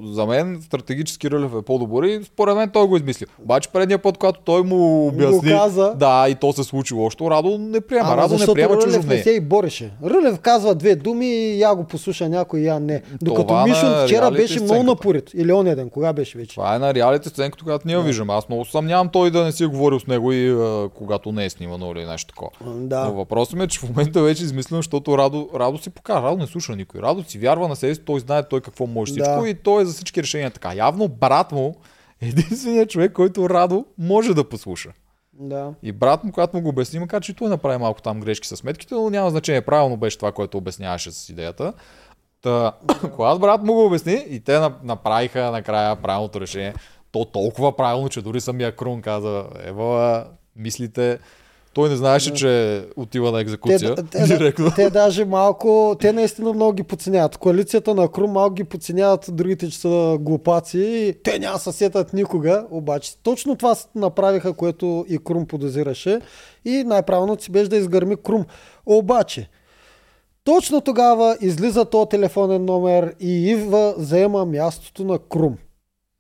[0.05, 3.27] за мен стратегически Рълев е по-добър и според мен той го измисли.
[3.43, 5.95] Обаче предния път, когато той му обясни, каза.
[5.97, 8.17] да, и то се случи още, Радо не приема.
[8.17, 9.91] Радо не приема чужо не се и бореше.
[10.05, 13.03] Рълев казва две думи и я го послуша някой, я не.
[13.23, 15.31] Докато Това вчера беше много напорит.
[15.35, 16.55] Или оня ден, кога беше вече?
[16.55, 18.33] Това е на реалите сценката, когато ние я виждаме.
[18.33, 21.45] Аз много съмнявам той да не си е говорил с него и а, когато не
[21.45, 22.51] е снимано или нещо такова.
[22.77, 23.05] Да.
[23.05, 26.23] Но въпросът ми е, че в момента вече е измислено, защото Радо, Радо си покажа.
[26.23, 27.01] Радо не слуша никой.
[27.01, 29.23] Радо си вярва на себе си, той знае той какво може Да.
[29.25, 30.75] всичко и той е за всички решения така.
[30.75, 31.75] Явно брат му
[32.21, 34.89] е единственият човек, който Радо може да послуша.
[35.33, 35.75] Да.
[35.83, 38.57] И брат му, когато му го обясни, макар че той направи малко там грешки с
[38.57, 39.63] сметките, но няма значение.
[39.63, 41.73] Правилно беше това, което обясняваше с идеята.
[42.43, 42.73] Та,
[43.17, 46.75] когато брат му го обясни и те на- направиха накрая правилното решение,
[47.13, 51.19] то толкова правилно, че дори самия Крун каза, ева, мислите,
[51.75, 53.95] той не знаеше, че отива на екзекуция.
[53.95, 54.71] Те, те, директно.
[54.77, 57.37] те, даже малко, те наистина много ги подценяват.
[57.37, 60.79] Коалицията на Крум малко ги подценяват другите, че са глупаци.
[60.79, 66.21] И те няма се сетат никога, обаче точно това направиха, което и Крум подозираше.
[66.65, 68.45] И най-правилното си беше да изгърми Крум.
[68.87, 69.49] Обаче,
[70.45, 75.57] точно тогава излиза то телефонен номер и Ива заема мястото на Крум.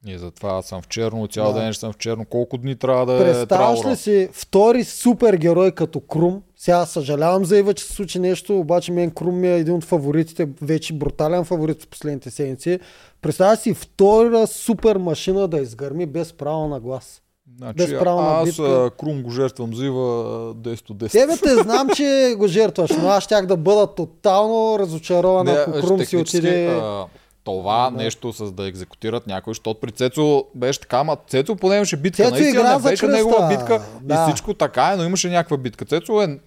[0.06, 1.60] И затова аз съм в черно, цял Да.
[1.60, 2.24] ден ще съм в черно.
[2.24, 3.92] Колко дни трябва да е Представяш траура?
[3.92, 6.42] ли си втори супергерой като Крум?
[6.56, 9.84] Сега съжалявам за Ива, че се случи нещо, обаче мен Крум ми е един от
[9.84, 12.78] фаворитите, вече брутален фаворит в последните седмици.
[13.22, 17.22] Представяш си втора супер машина да изгърми без право на глас.
[17.58, 18.90] Значи, без право на битка.
[18.98, 21.12] Крум го жертвам за Ива а, 10 от 10.
[21.12, 26.04] Тебе те знам, че го жертваш, но аз щях да бъда тотално разочарован, ако Крум
[26.04, 26.66] си отиде...
[26.68, 27.04] а,
[27.44, 27.96] това Да.
[27.96, 32.22] нещо с да екзекутират някой, защото при Цецо беше така, ама Цецо поне имаше битка.
[32.22, 33.16] Цецо Наистина не беше кръста.
[33.16, 34.14] негова битка Да.
[34.14, 35.85] и всичко така е, но имаше някаква битка.
[35.85, 36.38] Цецо е,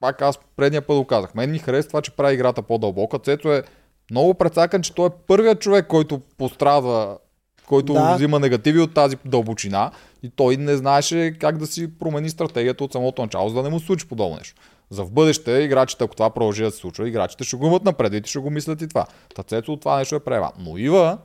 [0.00, 3.18] пак аз предния път го казах, мен ми харесва това, че прави играта по-дълбока.
[3.18, 3.62] Цецо е
[4.10, 7.18] много прецакан, че той е първият човек, който пострадва,
[7.66, 8.14] който Да.
[8.14, 9.90] взима негативи от тази дълбочина
[10.22, 13.68] и той не знаеше как да си промени стратегията от самото начало, за да не
[13.68, 14.62] му случи подобно нещо.
[14.90, 18.26] За в бъдеще играчите, ако това продължи да се случва, играчите ще го имат напред
[18.26, 19.06] и ще го мислят и това.
[19.34, 20.52] Та Цецо от това нещо е прева.
[20.58, 21.18] Но Ива,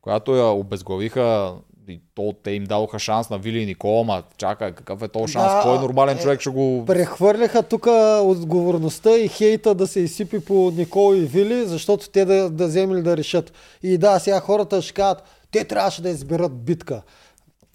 [0.00, 1.54] която я обезглавиха
[1.88, 5.32] и то, те им дадоха шанс на Вили и Никола, ма чакай, какъв е този
[5.32, 5.52] шанс?
[5.52, 6.84] Да, Кой нормален е, човек ще го...
[6.86, 7.86] Прехвърляха тук
[8.22, 13.02] отговорността и хейта да се изсипи по Никол и Вили, защото те да, да вземели
[13.02, 13.52] да решат.
[13.82, 17.02] И да, сега хората ще кажат, те трябваше да изберат битка.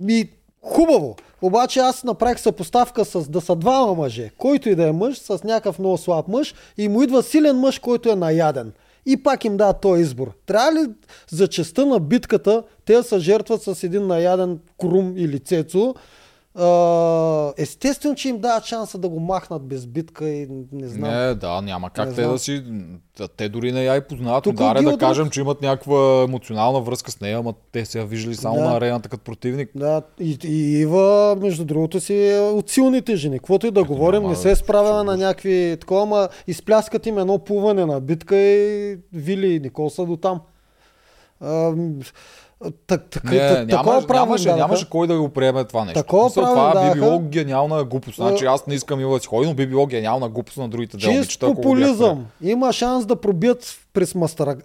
[0.07, 0.29] И
[0.65, 1.15] хубаво.
[1.41, 4.31] Обаче аз направих съпоставка с да са двама мъже.
[4.37, 7.79] Който и да е мъж, с някакъв много слаб мъж и му идва силен мъж,
[7.79, 8.71] който е наяден.
[9.05, 10.31] И пак им дава този избор.
[10.45, 10.87] Трябва ли
[11.29, 15.95] за честа на битката те да се жертват с един наяден крум или цецо?
[17.57, 21.11] Естествено, че им дават шанса да го махнат без битка и не знам.
[21.11, 22.33] Не, да, няма как Не те знам.
[22.33, 22.63] да си...
[23.37, 24.43] Те дори не я и познават.
[24.43, 28.05] Тук Ударе да кажем, че имат някаква емоционална връзка с нея, ама те се я
[28.05, 28.63] виждали само Да.
[28.63, 29.69] на арената като противник.
[29.75, 33.39] Да, и, и Ива, между другото, си е от силните жени.
[33.39, 37.17] Каквото и да говорим, няма не се е справила на някакви такова, ама изпляскат им
[37.17, 40.41] едно плуване на битка и Вили и Никол са до там.
[42.87, 44.59] Так, так, Не, так, такова нямаше, право нямаше, дадаха.
[44.59, 45.99] нямаше кой да го приеме това нещо.
[45.99, 48.15] Такова Мисъл, това би било гениална глупост.
[48.15, 50.97] Значи аз не искам Ива да си ходи, но би било гениална глупост на другите
[50.97, 52.25] Чист го бях популизъм.
[52.41, 54.15] Има шанс да пробият през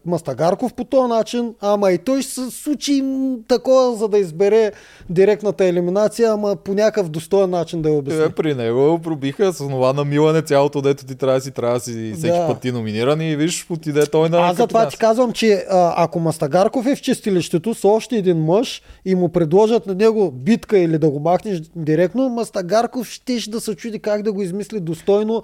[0.07, 3.05] Мастагарков по този начин, ама и той ще се случи
[3.49, 4.73] такова, за да избере
[5.11, 8.25] директната елиминация, ама по някакъв достоен начин да я обясни.
[8.25, 11.81] Е, при него пробиха с това намилане цялото, дето ти трябва да си, трябва да
[11.81, 12.47] си всеки Да.
[12.47, 16.87] път ти номиниран и виж, отиде той на Аз затова ти казвам, че ако Мастагарков
[16.87, 21.11] е в чистилището с още един мъж и му предложат на него битка или да
[21.11, 25.43] го махнеш директно, Мастагарков ще да се чуди как да го измисли достойно,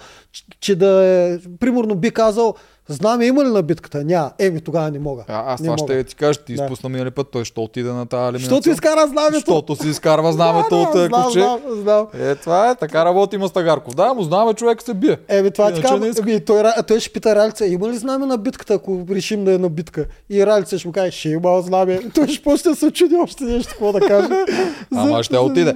[0.61, 2.55] че да е, примерно би казал,
[2.88, 4.05] знаме има ли на битката?
[4.05, 4.31] Няма.
[4.38, 5.25] Еми тогава не мога.
[5.29, 5.92] А, аз не това мога.
[5.94, 6.62] ще ти кажа, ти Да.
[6.62, 8.40] изпусна минали път, той ще отиде на тази елиминация.
[8.40, 9.35] Защото изкара знамето.
[9.35, 11.40] Защото си изкарва знамето Да, от да, е, знам, куче.
[11.40, 12.07] знам, знам.
[12.14, 13.94] Е, това е, така работи Мастагарков.
[13.94, 15.16] Да, му знаме, човек се бие.
[15.29, 16.22] Еми, това ти не иска.
[16.22, 19.53] Еми, той, Ра- той ще пита Ралица, има ли знаме на битката, ако решим да
[19.55, 20.05] е на битка?
[20.31, 22.01] И Ралица ще му каже, ще има знаме.
[22.14, 24.29] Той ще почне да се чуди още нещо, какво да каже.
[24.96, 25.75] Ама ще отиде.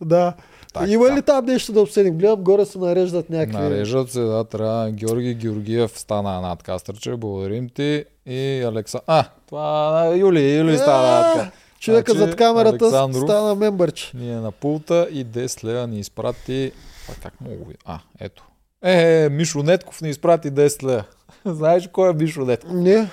[0.00, 0.32] Да.
[0.72, 1.16] Так, има така.
[1.16, 2.18] ли там нещо да обсъдим?
[2.18, 3.62] Гледам, горе се нареждат някакви...
[3.62, 4.90] Нарежат се, да, трябва.
[4.90, 8.04] Георги Георгиев стана надкастърче, благодарим ти.
[8.26, 9.00] И Алекса...
[9.06, 11.50] А, това е Юли, Юли стана Е, надка.
[11.80, 14.12] Човека Значи, зад камерата Александров стана мембърч.
[14.14, 16.72] Ни е на пулта и 10 лева ни изпрати...
[17.02, 17.74] Това как мога?
[17.84, 18.44] А, ето.
[18.82, 21.04] Е, Мишо Нетков ни изпрати 10 лева.
[21.44, 22.72] Знаеш кой е Мишо Нетков?
[22.72, 23.10] Не,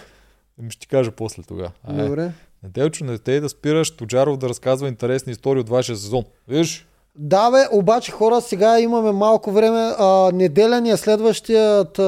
[0.59, 1.71] Ами Ще ти кажа после тогава.
[1.83, 2.05] А, е.
[2.05, 2.31] добре.
[2.63, 6.23] Неделчо, не те да спираш Тоджаров да разказва интересни истории от вашия сезон.
[6.47, 6.87] Виж,
[7.19, 9.93] Да, бе, обаче хора, сега имаме малко време.
[9.97, 12.03] А, неделя ни е следващият а,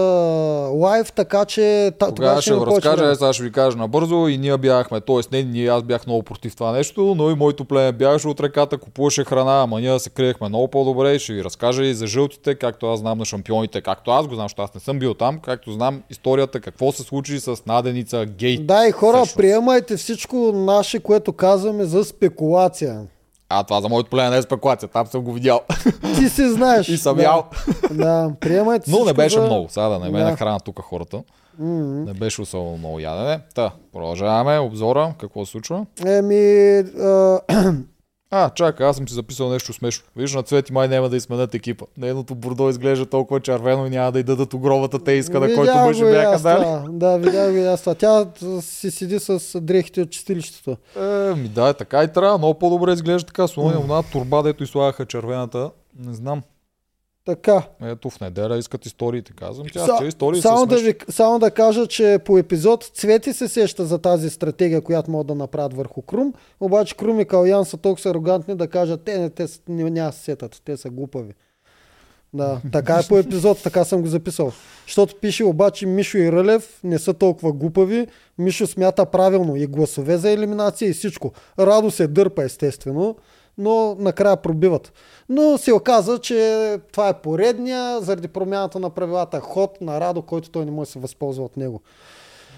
[0.74, 4.28] лайв, така че та, Тогава ще ни го разкажа, е, сега ще ви кажа набързо
[4.28, 5.20] и ние бяхме, т.е.
[5.32, 8.78] не ние, аз бях много против това нещо, но и моето племе бягаше от реката,
[8.78, 12.88] купуваше храна, ама ние се криехме много по-добре ще ви разкажа и за жълтите, както
[12.88, 15.72] аз знам на шампионите, както аз го знам, защото аз не съм бил там, както
[15.72, 18.58] знам историята, какво се случи с наденица гей.
[18.58, 19.38] Да, и хора, Всъщност.
[19.38, 23.02] приемайте всичко наше, което казваме за спекулация.
[23.52, 25.62] А, това за моето племе не е спекулация, там съм го видял
[26.16, 26.90] Ти си знаеш.
[26.90, 27.24] и съм да.
[27.24, 27.46] ял.
[27.92, 29.46] Да, приемайте Но не беше за...
[29.46, 30.26] много, сега да не ме Да.
[30.26, 31.24] нахрана тук хората.
[31.60, 33.40] Не беше особено много ядене.
[33.56, 35.86] Та, продължаваме обзора, какво се случва.
[36.06, 36.84] Еми,
[38.32, 40.06] а, чакай, аз съм си записал нещо смешно.
[40.16, 41.86] Виж, на Цвети май няма да изменят екипа.
[41.98, 45.76] Нейното бордо изглежда толкова червено и няма да й дадат огровата те иска, на който
[45.76, 46.66] мъже и бяха дали.
[46.90, 47.96] Да, видях го и аз това.
[47.96, 48.26] Тя
[48.62, 50.78] си седи с дрехите от чистилището.
[51.00, 52.38] Е, ми да, така и трябва.
[52.38, 53.48] Много по-добре изглежда така.
[53.48, 55.72] С оня една турба, дето изслагаха червената.
[56.00, 56.42] Не знам.
[57.30, 57.64] Така.
[57.82, 59.34] Ето в неделя искат историите.
[59.36, 63.34] Казвам тя, Са- истории само, са да ви, само да кажа, че по епизод Цвети
[63.34, 67.66] се сеща за тази стратегия, която могат да направят върху Крум, обаче Крум и Калян
[67.66, 71.34] са толкова арогантни да кажат, те, не, те не, няма се сетат, те са глупави.
[72.34, 74.52] Да, така е по епизод, така съм го записал.
[74.86, 78.08] Защото пише обаче Мишо и Рълев не са толкова глупави.
[78.38, 81.32] Мишо смята правилно и гласове за елиминация и всичко.
[81.60, 83.16] Радо се дърпа естествено,
[83.60, 84.94] но накрая пробиват.
[85.30, 90.50] Но се оказа, че това е поредния, заради промяната на правилата, ход на Радо, който
[90.50, 91.82] той не може да се възползва от него.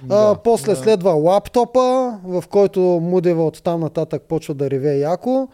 [0.04, 0.80] Да, а, после да.
[0.80, 5.48] следва лаптопа, в който Мудева от там нататък почва да реве яко.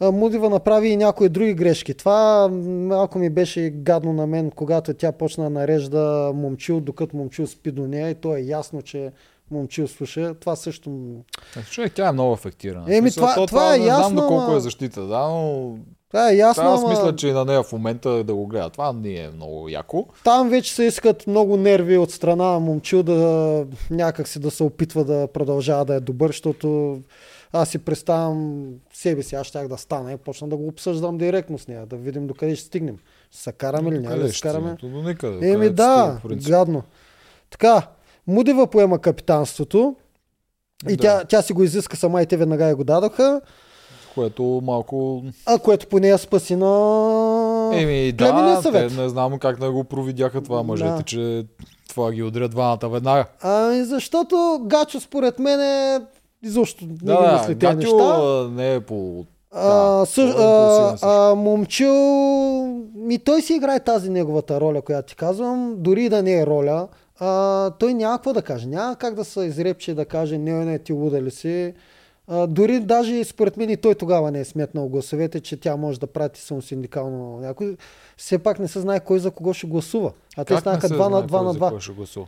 [0.00, 1.94] А, Мудева направи и някои други грешки.
[1.94, 2.48] Това
[2.88, 7.70] малко ми беше гадно на мен, когато тя почна да нарежда момчил, докато момчил спи
[7.70, 9.12] до нея и то е ясно, че
[9.52, 10.34] момчил слуша.
[10.34, 10.90] Това също...
[11.56, 12.84] Е, Човек, тя е много афектирана.
[12.88, 15.76] Еми, смисъл, това- то това е не ясно, знам доколко ама- е защита, да, но
[16.08, 18.70] Това е ясно, аз мисля, че на нея в момента да го гледа.
[18.70, 20.06] Това не е много яко.
[20.24, 23.16] там вече се искат много нерви от страна на момчил да
[23.90, 26.98] някак си да се опитва да продължава да е добър, защото
[27.52, 31.58] аз си представям себе си, аз щях да стана и почна да го обсъждам директно
[31.58, 32.96] с нея, да видим докъде ще стигнем.
[33.30, 34.76] Ще се караме или няма да се караме?
[35.42, 36.82] Еми да, гадно.
[37.50, 37.82] Така,
[38.26, 39.96] Мудева поема капитанството
[40.88, 41.02] и Да.
[41.02, 43.40] тя, тя си го изиска сама и те веднага я го дадоха,
[44.14, 45.22] Което малко...
[45.46, 48.88] а което по нея спаси на Еми да, съвет.
[48.88, 51.02] те не знам как не го провидяха това мъжете, Да.
[51.02, 51.44] че
[51.88, 53.26] това ги удрят двамата веднага.
[53.42, 56.00] Ами защото Гачо според мен е
[56.42, 57.96] изобщо не Да, ги да, мисли тези неща.
[57.96, 59.24] а, не е по...
[59.50, 60.34] А, да, е импулсивен
[61.02, 61.94] а, а, момчил,
[62.94, 66.88] ми той си играе тази неговата роля, която ти казвам, дори да не е роля.
[67.18, 68.66] А, той няма какво да каже.
[68.66, 71.74] Няма как да се изрепче да каже, не, не, ти луда ли си.
[72.26, 76.00] А, дори даже според мен и той тогава не е сметнал гласовете, че тя може
[76.00, 77.76] да прати само синдикално някой.
[78.16, 80.12] Все пак не се знае кой за кого ще гласува.
[80.36, 81.70] А те станаха се 2 на знае 2 кой на за 2.
[81.70, 82.26] кой ще гласува?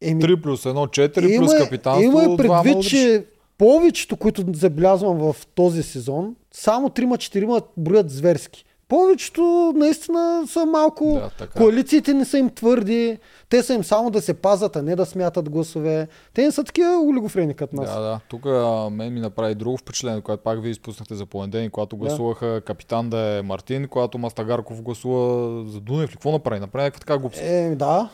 [0.00, 3.24] Еми, 3 плюс 1, 4 плюс има, капитанство, има и двама предвид, че
[3.58, 8.64] повечето, които забелязвам в този сезон, само 3-4 броят зверски.
[8.92, 11.20] Повечето наистина са малко...
[11.22, 11.60] Да, така.
[11.60, 13.18] Коалициите не са им твърди.
[13.48, 16.08] Те са им само да се пазат, а не да смятат гласове.
[16.34, 17.94] Те не са такива олигофрени като нас.
[17.94, 18.20] Да, да.
[18.28, 18.44] Тук
[18.92, 23.18] мен ми направи друго впечатление, което пак вие изпуснахте за понеделник, когато гласуваха капитан да
[23.18, 26.10] е Мартин, когато Мастагарков гласува за Дунев.
[26.10, 26.60] Какво направи?
[26.60, 27.42] Направи някаква така глупост.
[27.42, 28.08] Е, да.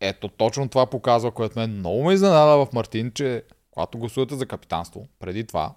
[0.00, 4.46] Ето точно това показва, което мен много ме изненада в Мартин, че когато гласувате за
[4.46, 5.72] капитанство, преди това,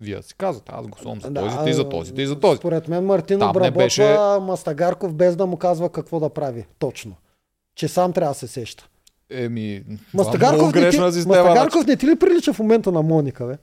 [0.00, 2.58] вие си казвате, аз гласувам за да, този, ти за този, ти за този.
[2.58, 6.66] Според мен Мартин Там обработва беше- Мастагарков без да му казва какво да прави.
[6.78, 7.14] Точно.
[7.74, 8.88] Че сам трябва да се сеща.
[9.30, 9.82] Еми,
[10.14, 11.10] Мастагарков, не ти, система.
[11.10, 11.28] значи.
[11.28, 13.56] Мастагарков не ти ли прилича в момента на Моника, бе?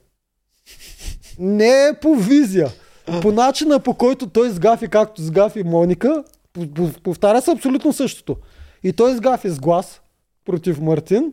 [1.38, 2.68] Не е по визия.
[3.22, 8.36] По начина по който той сгафи, както сгафи Моника, по- по- повтаря се абсолютно същото.
[8.82, 10.00] И той сгафи с глас
[10.44, 11.32] против Мартин.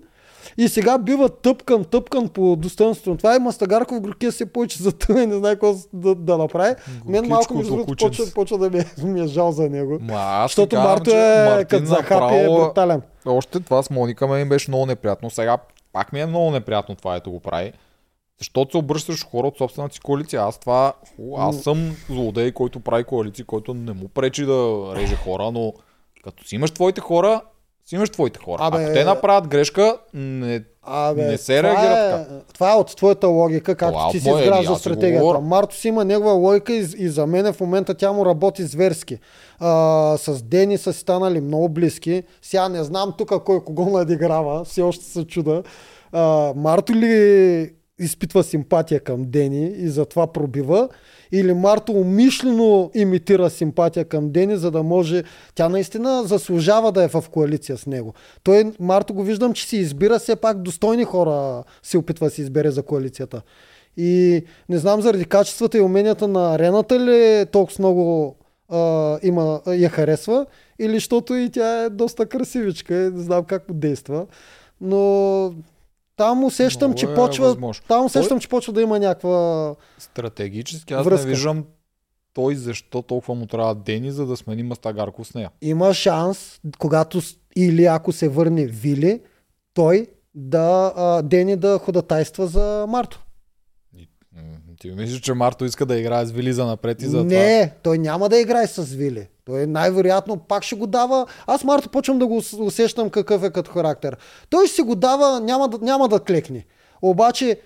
[0.58, 5.30] И сега бива тъпкан, тъпкан по достоинството това и Мастагарков горкия се повече за тъмен,
[5.30, 6.76] не знае какво да, да направи.
[7.06, 9.98] Мен малко Горкичко, между другото почва, почва да ми е, ми е жал за него.
[10.02, 13.02] Ма, Защото Марто е като захапи е брутален.
[13.26, 15.30] Още това с Моника ми беше много неприятно.
[15.30, 15.58] Сега
[15.94, 17.74] пак ми е много неприятно това, ето го прави.
[18.40, 20.42] Защото се обръща срещу хора от собствената си коалиция.
[20.42, 20.94] Аз това,
[21.38, 25.74] аз съм злодей, който прави коалиции, който не му пречи да реже хора, но
[26.24, 27.42] като си имаш твоите хора,
[27.86, 28.58] си имаш твоите хора.
[28.62, 32.40] Абе, Ако те направят грешка, не, Абе, не се реагира е, така.
[32.54, 35.40] Това е от твоята логика, както Това ти си изгражда стратегията.
[35.40, 39.20] Марто си има негова логика и, и за мен в момента тя му работи зверски.
[39.60, 42.24] А, с Дени са станали много близки.
[42.42, 45.64] Сега не знам тук кой кого надиграва, все още се чуда.
[46.12, 50.90] А, Марто ли изпитва симпатия към Дени и затова пробива,
[51.36, 55.24] или Марто умишлено имитира симпатия към Дени, за да може...
[55.56, 58.14] Тя наистина заслужава да е в коалиция с него.
[58.44, 62.42] Той, Марто го виждам, че си избира все пак достойни хора, се опитва да си
[62.42, 63.42] избере за коалицията.
[63.98, 68.36] И не знам заради качествата и уменията на арената ли толкова много
[68.70, 70.46] а, има, я харесва,
[70.80, 74.26] или защото и тя е доста красивичка, не знам как действа.
[74.82, 75.54] Но
[76.16, 77.86] там усещам, Много че е почва, възможно.
[77.88, 79.76] там усещам, че почва да има някаква...
[79.98, 81.28] стратегически аз Връзка.
[81.28, 81.66] не виждам
[82.34, 85.52] той защо толкова му трябва Дени, за да смени Мастагарков с нея.
[85.62, 87.22] Има шанс, когато
[87.56, 89.22] или ако се върне Вили,
[89.74, 93.26] той да, а, Дени да ходатайства за Марто.
[93.98, 94.08] И,
[94.84, 97.24] Ти мислиш, че Марто иска да играе с Вили за напред и за това?
[97.24, 99.28] Не, той няма да играе с Вили.
[99.46, 101.26] Той най-вероятно пак ще го дава.
[101.48, 104.18] Аз Марто почвам да го ус- усещам какъв е като характер.
[104.50, 106.66] Той ще си го дава, няма да, няма да клекне.
[107.02, 107.60] Обаче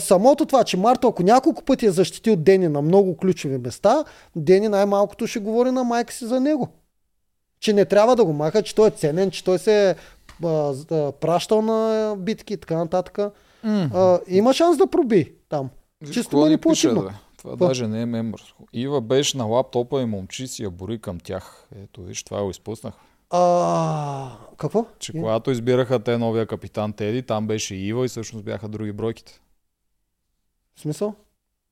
[0.00, 4.04] самото това, че Марто ако няколко пъти е защитил Дени на много ключови места,
[4.36, 6.68] Дени най-малкото ще говори на майка си за него.
[7.60, 9.94] Че не трябва да го маха, че той е ценен, че той се е
[11.20, 13.18] пращал на битки и така нататък.
[13.64, 13.90] М.
[13.94, 15.70] А, има шанс да проби там.
[16.04, 17.02] Чисто манипулативно.
[17.02, 17.08] бе.
[17.36, 17.66] Това Какво?
[17.66, 18.66] даже не е мембърско.
[18.72, 21.68] Ива беше на лаптопа и момчи си я бори към тях.
[21.76, 22.94] Ето, виж, това го изпуснах.
[23.30, 24.86] А, какво?
[24.98, 28.92] Че И- когато избираха те новия капитан Теди, там беше Ива и всъщност бяха други
[28.92, 29.40] бройките.
[30.74, 31.14] В смисъл?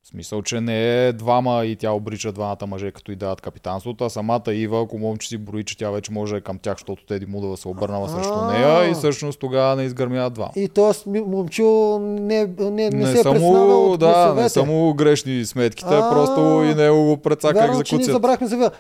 [0.07, 4.05] В смисъл, че не е двама и тя обрича двамата мъже, като и дават капитанството,
[4.05, 7.07] а самата Ива, ако момче си брои, че тя вече може е към тях, защото
[7.07, 10.51] Теди му да се обърнала срещу нея и всъщност тогава не изгърмяват двама.
[10.57, 11.21] И т.е.
[11.21, 14.49] момчил не, не, не, не се е са признавал му, от да, не гласовете.
[14.49, 16.41] са му грешни сметките, просто
[16.71, 18.13] и него го прецака Вярно, че ние екзекуцията.
[18.13, 18.71] забрахме за Ива.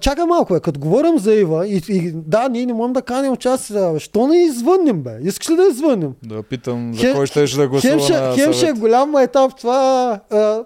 [0.00, 0.60] Чакай малко, бе.
[0.60, 3.92] Като говорим за Ива, и, и да, ние не можем да каним участие.
[3.92, 4.00] бе.
[4.00, 5.18] Що не извъннем, бе?
[5.22, 6.14] Искаш ли да извънем?
[6.22, 9.52] Да питам за Хем- кой ще да гласува Хем на хем ще е голям етап
[9.60, 10.20] това.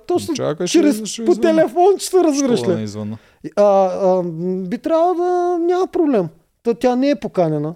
[0.06, 1.34] Точно Чакай, ще- чрез ще по
[2.62, 2.82] да не ли.
[2.82, 3.18] извънна?
[3.56, 4.22] А, а,
[4.60, 5.30] би трябвало да
[5.60, 6.28] няма проблем.
[6.62, 7.74] Та, тя не е поканена.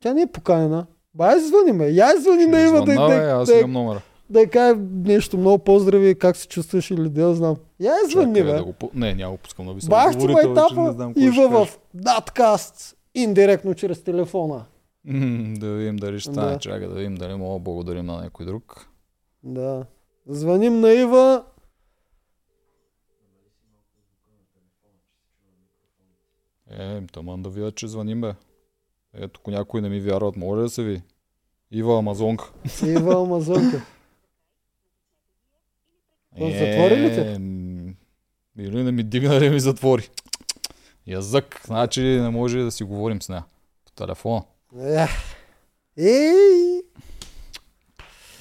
[0.00, 0.86] Тя не е поканена.
[1.14, 1.86] Ба, я звъниме.
[1.86, 4.00] Я звъни на Ива да, да, аз да, имам номера.
[4.30, 7.56] да й каже нещо много поздрави, как се чувстваш или да знам.
[7.80, 8.52] Я звъни, бе.
[8.52, 8.74] да го...
[8.94, 11.48] Не, няма го пускам да ви съм Бах ти ме етапа ще каже.
[11.48, 14.64] в надкаст, индиректно чрез телефона.
[15.50, 16.34] Да видим дали ще Да.
[16.34, 16.58] стане.
[16.58, 18.88] Чакай да видим дали мога да благодарим на някой друг.
[19.42, 19.84] Да.
[20.28, 21.44] Звъним на Ива.
[26.70, 28.34] Е, тъмън да видят, че звъним, бе.
[29.14, 31.02] Ето, ако някой не ми вярват, може да се ви.
[31.70, 32.52] Ива Амазонка.
[32.86, 33.82] Ива Амазонка.
[36.38, 37.32] То затвори ли те?
[37.32, 37.34] Е,
[38.62, 40.08] Или не ми дигна, или ми затвори.
[41.06, 41.60] Язък.
[41.64, 43.44] Значи не може да си говорим с нея.
[43.84, 44.42] По телефона.
[45.96, 46.82] Ей!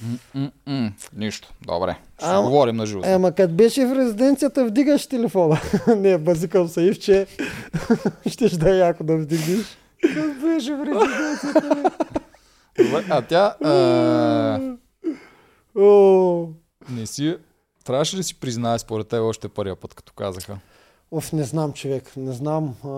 [0.02, 0.92] М-м-м.
[1.16, 1.54] Нищо.
[1.68, 1.98] Добре.
[2.18, 3.10] Ще Ама- говорим на живота.
[3.10, 5.60] Ема като беше в резиденцията, вдигаш телефона.
[5.98, 7.28] не, базикам се Ивче.
[8.28, 9.78] Щеш да е яко да вдигнеш.
[10.02, 11.92] Като беше в резиденцията.
[12.78, 14.60] Добре, А тя а,
[15.78, 16.48] О,
[16.90, 17.38] не си...
[17.86, 20.58] Трябваше ли си признае според теб още първия път, като казаха?
[21.12, 22.12] Оф, не знам, човек.
[22.18, 22.76] Не знам.
[22.86, 22.90] А...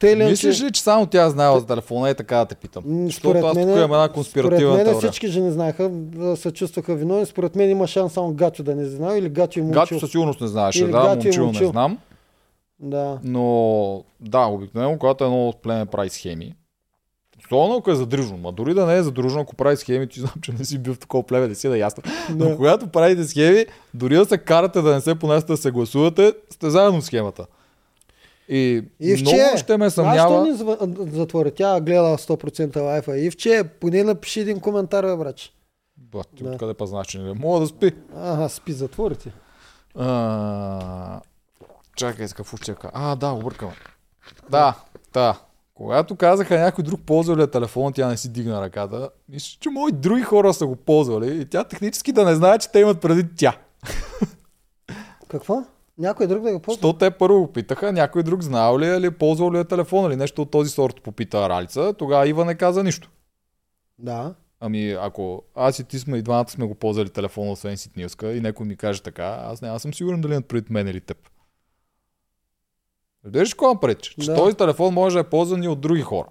[0.00, 2.84] Те ли, Мислиш ли, че само тя знаела за телефона и така да те питам?
[3.06, 7.26] Защото аз тук имам една конспиративна според мен всички жени знаеха, да се чувстваха виновни.
[7.26, 9.80] Според мен има шанс само Гачо да не знае или Гачо и Момчил.
[9.80, 11.98] Гачо със сигурност не знаеше, Или да, Гачо момчил не знам.
[12.80, 13.18] Да.
[13.24, 16.54] Но да, обикновено, когато едно племе прави схеми,
[17.46, 20.34] особено ако е задружено, ма дори да не е задружено, ако прави схеми, ти знам,
[20.42, 22.02] че не си бил в такова племе, не си да е ясно.
[22.30, 22.56] Но Да.
[22.56, 26.70] когато правите схеми, дори да се карате да не се понесете да се гласувате, сте
[26.70, 27.46] заедно в схемата.
[28.48, 30.42] И, Ивче, много ще ме съмнява.
[30.42, 31.50] не зва- затвори?
[31.50, 33.18] Тя гледа 100% лайфа.
[33.18, 35.52] Ивче, поне напиши един коментар, бе, брач.
[35.96, 36.50] Ба, ти Да.
[36.50, 37.92] откъде па знаеш, не мога да спи.
[38.16, 39.32] Ага, спи, затворите.
[39.94, 41.20] А,
[41.96, 42.90] чакай, с какво ще кажа?
[42.94, 43.72] А, да, объркаме.
[44.50, 44.74] Да,
[45.12, 45.38] да.
[45.74, 49.10] Когато казаха някой друг ползва ли е телефон, тя не си дигна ръката.
[49.28, 52.70] Мисля, че мои други хора са го ползвали и тя технически да не знае, че
[52.70, 53.56] те имат преди тя.
[55.28, 55.62] Какво?
[55.98, 56.78] Някой друг да го ползва?
[56.80, 60.10] Що те първо го питаха, някой друг знал ли е или ползвал ли е телефон
[60.10, 63.10] или нещо от този сорт попита Ралица, тогава Ива не каза нищо.
[63.98, 64.34] Да.
[64.60, 68.40] Ами ако аз и ти сме и двамата сме го ползвали телефона, освен Ситнилска и
[68.40, 71.18] някой ми каже така, аз не аз съм сигурен дали имат пред мен или теб.
[73.24, 74.14] Разбираш какво пречи?
[74.20, 74.36] Че Да.
[74.36, 76.28] този телефон може да е ползван и от други хора.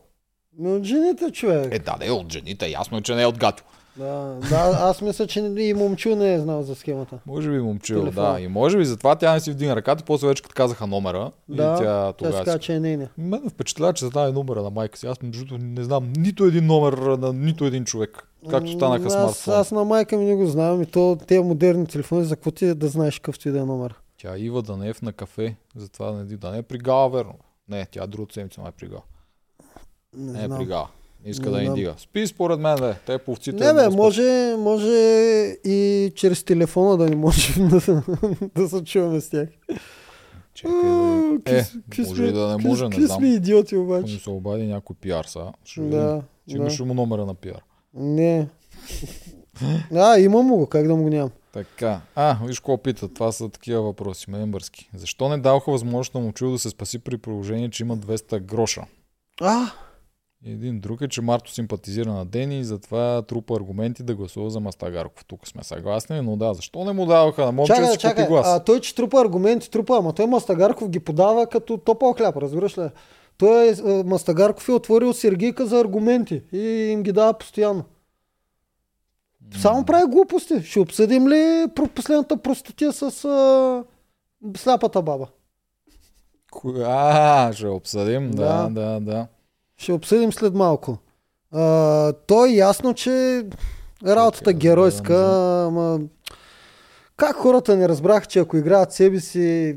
[0.59, 1.73] Но от жените, човек.
[1.73, 3.63] Е, да, да е от жените, ясно е, че не е от гатю.
[3.97, 7.19] Да, да, аз мисля, че и момчу не е знал за схемата.
[7.25, 7.59] Може би
[7.99, 8.33] Телефон.
[8.33, 8.39] да.
[8.39, 11.31] И може би затова тя не си вдигна ръката, после вече като казаха номера.
[11.49, 13.09] Да, и тя Тя тогава си че е нейна.
[13.17, 15.07] Мен ме впечатлява, че знае номера на майка си.
[15.07, 18.27] Аз между другото не знам нито един номер на нито един човек.
[18.49, 21.87] Както станаха М, аз, аз на майка ми не го знам и то тези модерни
[21.87, 23.95] телефони, за какво ти е да знаеш какъвто и да е номер.
[24.17, 27.33] Тя Ива да не е в на кафе, затова да не, е пригала, верно.
[27.69, 29.01] Не, тя другата седмица май е пригала.
[30.17, 30.87] Не, Не е знам.
[31.25, 31.75] Иска Не да ни знам.
[31.75, 31.93] дига.
[31.97, 32.95] Спи според мен, да.
[33.05, 33.65] Те повците.
[33.65, 34.91] Не бе, може, може
[35.63, 38.03] и чрез телефона да не можем да,
[38.55, 39.49] да се чуваме с тях.
[40.53, 41.39] Чакай да...
[41.49, 43.17] Е, какви може и да не може, не какви знам.
[43.17, 44.13] сме идиоти Ако обаче.
[44.13, 45.81] ми се обади някой пиар са, ще.
[45.81, 46.57] Да, Ти да.
[46.57, 47.63] имаш му номера на пиар?
[47.93, 48.47] Не.
[49.95, 51.31] А, имам му го, как да му го нямам.
[51.53, 52.01] Така.
[52.15, 53.13] А, виж какво питат.
[53.13, 54.89] Това са такива въпроси, мембърски.
[54.95, 58.83] Защо не даваха възможност на Момчил да се спаси при положение, че има 200 гроша?
[59.41, 59.65] А,
[60.45, 64.59] Един друг е, че Марто симпатизира на Дени и затова трупа аргументи да гласува за
[64.59, 65.25] Мастагарков.
[65.25, 68.01] Тук сме съгласни, но да, защо не му даваха на момче да Чакай, си купи
[68.01, 68.47] чакай, глас?
[68.47, 72.77] а той, че трупа аргументи, трупа, ама той Мастагарков ги подава като топъл хляб, разбираш
[72.77, 72.89] ли?
[73.37, 77.83] Той е, а, Мастагарков е отворил Сергийка за аргументи и им ги дава постоянно.
[79.51, 80.61] Само прави глупости.
[80.61, 81.33] Ще обсъдим ли
[81.67, 83.83] про- последната простотия с а,
[84.57, 85.27] сляпата баба?
[86.77, 88.31] А, ще обсъдим.
[88.31, 88.69] Да, Да.
[88.71, 89.27] да, да.
[89.77, 90.97] Ще обсъдим след малко.
[91.51, 91.61] А,
[92.13, 93.43] то е ясно, че
[94.05, 95.15] работата Чакай, геройска,
[95.63, 95.99] ама
[97.17, 99.75] как хората не разбраха, че ако играят себе си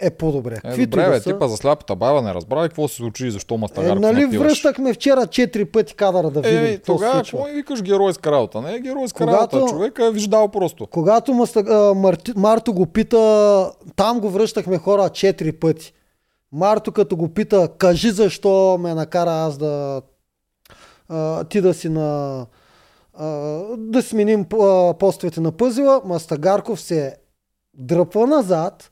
[0.00, 0.54] е по-добре.
[0.54, 1.24] Е, Каквито добре, и бе, са.
[1.24, 4.20] типа за сляпата баба не разбра ли какво се случи и защо Е, Мастагарков нали
[4.20, 4.46] напиваш?
[4.46, 7.38] връщахме вчера четири пъти кадъра да видим Е, какво се тогава случва.
[7.38, 8.62] какво ми викаш геройска работа?
[8.62, 9.72] Не е геройска Когато- работа.
[9.72, 10.86] Човека е виждал просто.
[10.86, 15.92] Когато Маста, а, Марти, Марто го пита, там го връщахме хора четири пъти.
[16.52, 20.02] Марто като го пита, кажи защо ме накара аз да
[21.08, 22.46] а, ти да си на
[23.14, 23.28] а,
[23.78, 27.16] да сменим а, постовете на пъзела, Мастагарков се
[27.74, 28.90] дръпва назад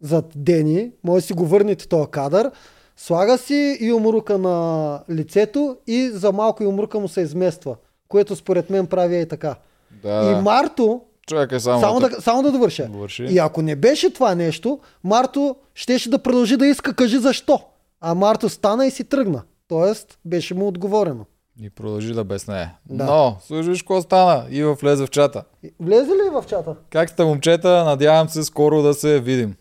[0.00, 2.50] зад Дени, може да си го върнете този кадър,
[2.96, 7.76] слага си юмрука на лицето и за малко юмрука му се измества,
[8.08, 9.54] което според мен прави и така.
[10.02, 12.88] Да, И Марто, Чакай само, само да, само да довърша.
[12.88, 13.24] Довърши.
[13.24, 17.60] И ако не беше това нещо, Марто щеше да продължи да иска кажи защо.
[18.00, 19.42] А Марто стана и си тръгна.
[19.68, 21.24] Тоест, беше му отговорено.
[21.60, 22.68] И продължи да безнее.
[22.90, 23.04] Да.
[23.04, 24.44] Но, слушаш какво стана?
[24.50, 25.44] Ива влезе в чата.
[25.80, 26.74] Влезе ли в чата?
[26.90, 27.84] Как сте, момчета?
[27.84, 29.54] Надявам се скоро да се видим.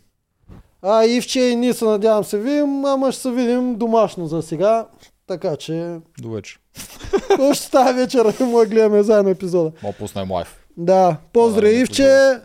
[0.82, 4.88] А, Ивче и ние се надявам се видим, ама ще се видим домашно за сега.
[5.28, 6.59] Така че, До вечер.
[7.39, 9.72] още тази вечера му гледаме заедно епизода.
[9.84, 10.64] Мога пуснем лайф.
[10.78, 12.40] Да, поздрави Да, Ивче.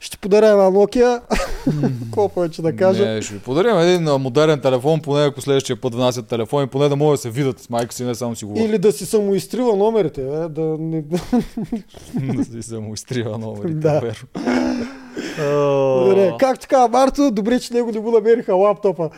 [0.00, 1.20] Ще подаря една Nokia.
[2.04, 3.06] Какво повече да кажа?
[3.06, 6.96] Не, ще ви подарим един модерен телефон, поне ако следващия път внасят телефони, поне да
[6.96, 8.68] могат да се видят с майка си, не само си говорят.
[8.68, 11.02] Или да си самоизтрива номерите, бе, да не...
[12.34, 13.74] да си се му изтрива номерите.
[13.74, 14.12] Да.
[15.36, 19.10] Добре, как така, Марто, добре, че него не го намериха лаптопа.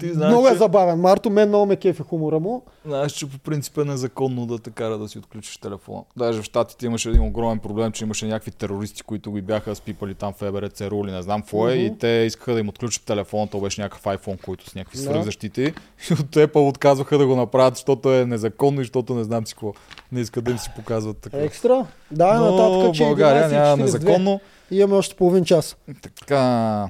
[0.00, 1.00] Ти знаеш, много е забавен.
[1.00, 2.62] Марто, мен много ме кефи хумора му.
[2.86, 6.02] Знаеш, че по принцип е незаконно да те кара да си отключиш телефона.
[6.16, 10.14] Даже в Штатите имаше един огромен проблем, че имаше някакви терористи, които ги бяха спипали
[10.14, 13.04] там в ФБР, ЦРУ или не знам какво е, и те искаха да им отключат
[13.04, 15.62] телефона, то беше някакъв iPhone, който с някакви свръхзащити.
[16.10, 19.54] И от Apple отказваха да го направят, защото е незаконно и защото не знам си
[19.54, 19.72] какво.
[20.12, 21.38] Не искат да им си показват така.
[21.38, 21.86] Екстра.
[22.10, 23.80] Да, нататък, че България няма 11.42.
[23.82, 24.40] незаконно.
[24.70, 25.76] И имаме още половин час.
[26.02, 26.88] Така,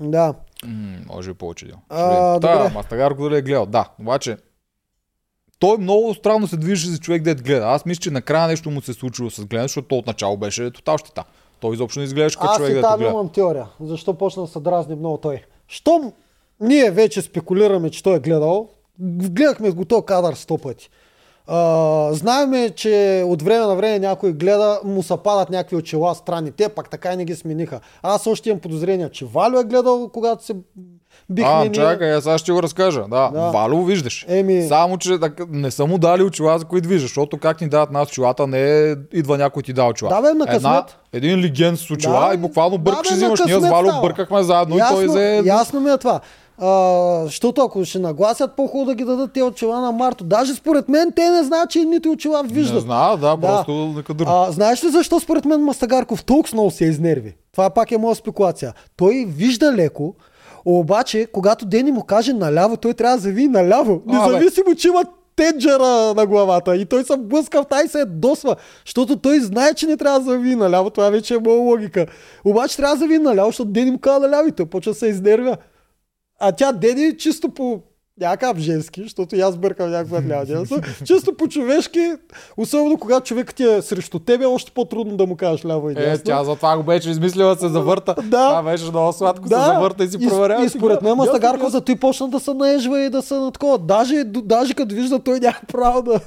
[0.00, 0.34] Да.
[0.64, 1.76] М, може и повече дел.
[1.88, 2.70] А, да.
[2.74, 3.66] Мастагарко дали е гледал.
[3.66, 4.36] Да, обаче
[5.58, 7.66] той много странно се движи за човек, дет гледа.
[7.66, 10.98] Аз мисля, че накрая нещо му се случило с гледане, защото той отначало беше тотал
[10.98, 11.24] щита.
[11.60, 13.10] Той изобщо не изглеждаше като Аз човек, и дето там гледа.
[13.10, 13.66] имам теория.
[13.80, 15.44] Защо почна да се дразни много той?
[15.68, 16.12] Щом
[16.60, 18.68] ние вече спекулираме, че той е гледал,
[19.00, 20.90] гледахме го този кадър сто пъти.
[21.46, 21.58] А,
[22.12, 26.50] знаеме, че от време на време някой гледа, му се падат някакви очила странни.
[26.50, 27.80] Те пак така и не ги смениха.
[28.02, 30.54] Аз още имам подозрение, че Валю е гледал, когато се
[31.30, 31.72] бихме А, ние.
[31.72, 33.00] чакай, аз ще го разкажа.
[33.00, 33.40] Да, Да.
[33.40, 34.26] Вало виждаш.
[34.28, 37.68] Еми- Само, че така, не са му дали очила, за които виждаш, защото как ни
[37.68, 40.10] дават нас очилата, не е, идва някой и ти дава очила.
[40.10, 40.98] Да, бе, на късмет.
[41.12, 43.40] един леген с очила Да, и буквално да, бъркаш бе, и на взимаш.
[43.46, 44.00] Ние с става.
[44.02, 45.42] бъркахме заедно и ясно, той взе...
[45.44, 46.20] ясно ми е това.
[46.58, 50.24] А, защото ако ще нагласят по-хубаво да ги дадат те очила на Марто.
[50.24, 52.74] Даже според мен те не знаят, че едните очила виждат.
[52.74, 53.40] Не знам, да, Да.
[53.40, 54.32] просто некадърно.
[54.32, 57.34] А, знаеш ли защо според мен Мастагарков толкова много се изнерви?
[57.52, 58.72] Това пак е моя спекулация.
[58.96, 60.14] Той вижда леко,
[60.64, 64.02] обаче когато Дени му каже наляво, той трябва да зави наляво.
[64.08, 64.32] А, бе.
[64.32, 65.04] Независимо, че има
[65.36, 69.86] тенджера на главата и той се блъска в тази се досва, защото той знае, че
[69.86, 72.06] не трябва да зави наляво, това вече е моя логика.
[72.44, 75.06] Обаче трябва да зави наляво, защото Дени му казва наляво и той почва да се
[75.06, 75.56] изнервя.
[76.44, 77.82] А тя Дени чисто по
[78.20, 80.66] някакъв женски, защото и аз бъркам някаква лява
[81.04, 82.12] Чисто по човешки,
[82.56, 85.92] особено когато човек ти е срещу тебе, е още по-трудно да му кажеш ляво и
[85.92, 86.24] Е, дясно.
[86.24, 88.14] тя затова го беше измислила да се завърта.
[88.24, 88.48] Да.
[88.48, 90.62] Това беше много сладко, се завърта и си проверява.
[90.62, 93.50] И, и според мен Мастагарков за той почна да се наежва и да се на
[93.50, 93.78] такова.
[93.78, 96.20] Даже, даже като вижда, той няма право да...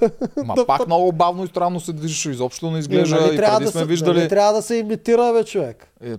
[0.46, 3.58] Ма да пак много бавно и странно се движеше, изобщо не изглежда Нали и трябва
[3.58, 4.18] преди да сме се, виждали.
[4.18, 5.88] нали трябва да се имитира, бе, човек.
[6.04, 6.16] Е,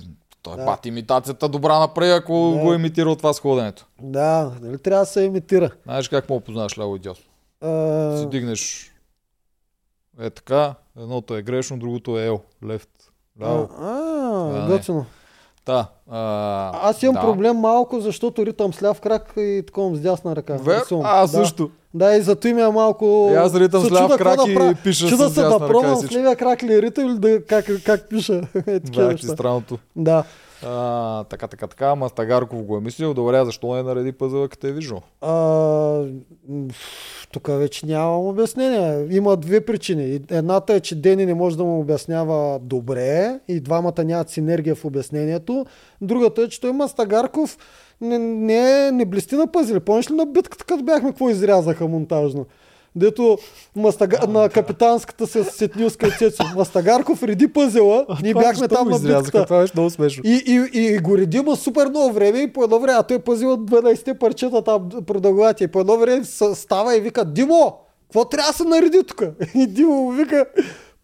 [0.46, 0.64] той Да.
[0.64, 2.60] бат имитацията добра напред, ако Да.
[2.60, 3.86] го е имитира това с ходенето.
[4.00, 5.70] Да, нали трябва да се имитира.
[5.84, 7.24] Знаеш как мога познаваш ляво и дясно?
[7.60, 8.92] А, Си дигнеш
[10.20, 12.90] е така, едното е грешно, другото е ел, лефт,
[13.42, 13.68] ляво.
[13.80, 13.92] а,
[14.52, 14.68] не.
[14.68, 15.06] готино.
[15.64, 17.20] Та, а, Аз имам да.
[17.20, 20.56] проблем малко, защото ритам с ляв крак и такова с дясна ръка.
[20.56, 21.66] Вер, а, също.
[21.66, 21.72] Да,
[22.04, 23.30] и зато им е малко...
[23.32, 24.74] И аз ритам с ляв крак какво и правя.
[24.84, 28.08] пиша Чуда с се да пробвам с левия крак ли ритам или да, как, как
[28.08, 28.42] пиша.
[28.66, 29.78] е, Да, ти странното.
[29.96, 30.24] Да.
[30.64, 31.94] А, така, така, така.
[31.94, 33.14] Мастагарков го е мислил.
[33.14, 35.02] Добре, а защо не нареди пъзела, като е виждал?
[37.32, 39.06] Тук вече нямам обяснение.
[39.10, 40.20] Има две причини.
[40.30, 44.84] Едната е, че Дени не може да му обяснява добре и двамата нямат синергия в
[44.84, 45.66] обяснението.
[46.00, 47.58] Другата е, че той Мастагарков
[48.00, 49.80] не, не, не блести на пъзели.
[49.80, 52.46] Помниш ли на битката, като бяхме, какво изрязаха монтажно?
[52.96, 53.38] Дето
[53.76, 54.18] мастага...
[54.28, 56.44] на капитанската се сетнилска и Цецо.
[56.56, 59.44] Мастагарков реди пъзела, ние бяхме там на битката.
[59.44, 60.22] Това беше много смешно.
[60.26, 63.18] И, и, и го реди ма супер много време и по едно време, а той
[63.18, 65.64] пази от 12-те парчета там продългати.
[65.64, 66.24] И по едно време
[66.54, 69.22] става и вика, Димо, какво трябва да се нареди тук?
[69.54, 70.46] И Димо вика,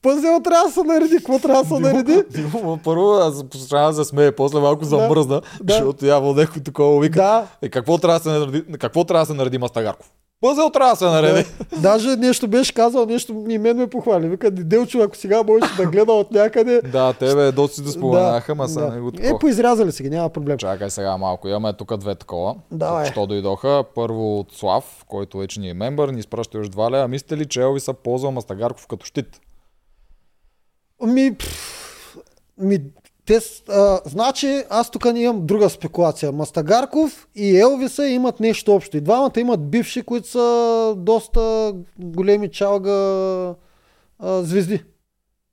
[0.02, 2.22] пъзел трябва да се нареди, какво трябва да се нареди?
[2.30, 5.74] Димо, първо аз почна да се смее, после малко замръзна, да.
[5.74, 7.18] защото явно някой такова вика.
[7.18, 7.46] Да.
[7.62, 10.10] Е, какво трябва да се нареди, какво трябва да се нареди Мастагарков?
[10.40, 11.48] Пъзел трябва да се нареди.
[11.82, 14.28] Даже нещо беше казал, нещо и мен ме похвали.
[14.28, 16.82] Вика, Делчо, ако сега можеш да гледа от някъде.
[16.92, 19.38] Да, тебе доста да споменаха, ма сега не го Е, такова.
[19.38, 20.58] поизрязали си ги, няма проблем.
[20.58, 21.48] Чакай сега малко.
[21.48, 22.54] Имаме тук две такова.
[22.72, 23.10] Давай.
[23.10, 23.84] Що дойдоха?
[23.94, 27.08] Първо от Слав, който вече ни е мембър, ни изпраща още два лева.
[27.08, 29.40] Мислите ли, че Елвис са ползвал Мастагарков като щит?
[31.06, 32.16] Ми, пф,
[32.58, 32.78] ми
[33.26, 36.32] те, а, значи, аз тук не имам друга спекулация.
[36.32, 38.96] Мастагарков и Елвиса имат нещо общо.
[38.96, 42.90] И двамата имат бивши, които са доста големи чалга
[44.18, 44.84] а, звезди.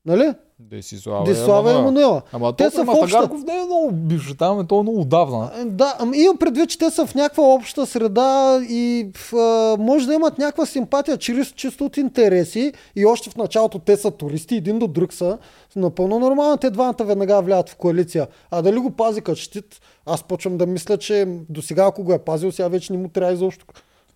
[0.06, 0.34] Нали?
[0.62, 1.26] Десислава.
[1.26, 2.22] Дислава и Емануела.
[2.34, 5.51] Ама Те са в обща- Мастагарков не е много бивш, там е то много отдавна.
[5.55, 9.38] А, Да, имам предвид, че те са в някаква обща среда и в, а,
[9.80, 14.12] може да имат някаква симпатия чрез чисто от интереси и още в началото те са
[14.12, 15.38] туристи, един до друг са.
[15.76, 18.28] Напълно нормално те двамата веднага влядат в коалиция.
[18.51, 19.66] А дали го пази като щит,
[20.05, 23.07] аз почвам да мисля, че до сега ако го е пазил, сега вече не му
[23.10, 23.66] трябва изобщо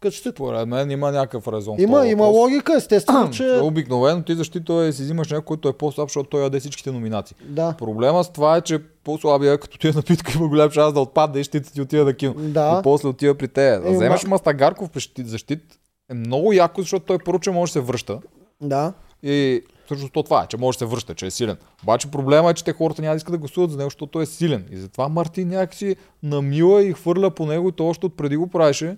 [0.04, 0.36] като щит.
[0.36, 1.76] Според мен има някакъв резон.
[1.80, 2.38] Има, има въпрос.
[2.38, 3.60] логика, естествено, че...
[3.62, 7.36] Обикновено ти защита е си взимаш някой, който е по-слаб, защото той яде всичките номинации.
[7.42, 7.74] Да.
[7.74, 11.40] Проблема с това е, че по-слабия, като ти е напитка, има голям шанс да отпадне
[11.40, 12.34] и ще ти отида да кил.
[12.38, 12.78] Да.
[12.80, 13.70] И после отива при те.
[13.72, 15.80] Да Е, вземеш ма- Мастагарков при щит, защит
[16.10, 18.20] е много яко, защото той поруча може да се връща.
[18.62, 18.94] Да.
[19.24, 21.58] И всъщност то това е, че може да се връща, че е силен.
[21.84, 24.24] Обаче проблема е, че те хората няма да искат да гласуват за него, защото той
[24.24, 24.66] е силен.
[24.72, 28.48] И затова Мартин някакси намила и хвърля по него и то още от преди го
[28.48, 28.98] правеше.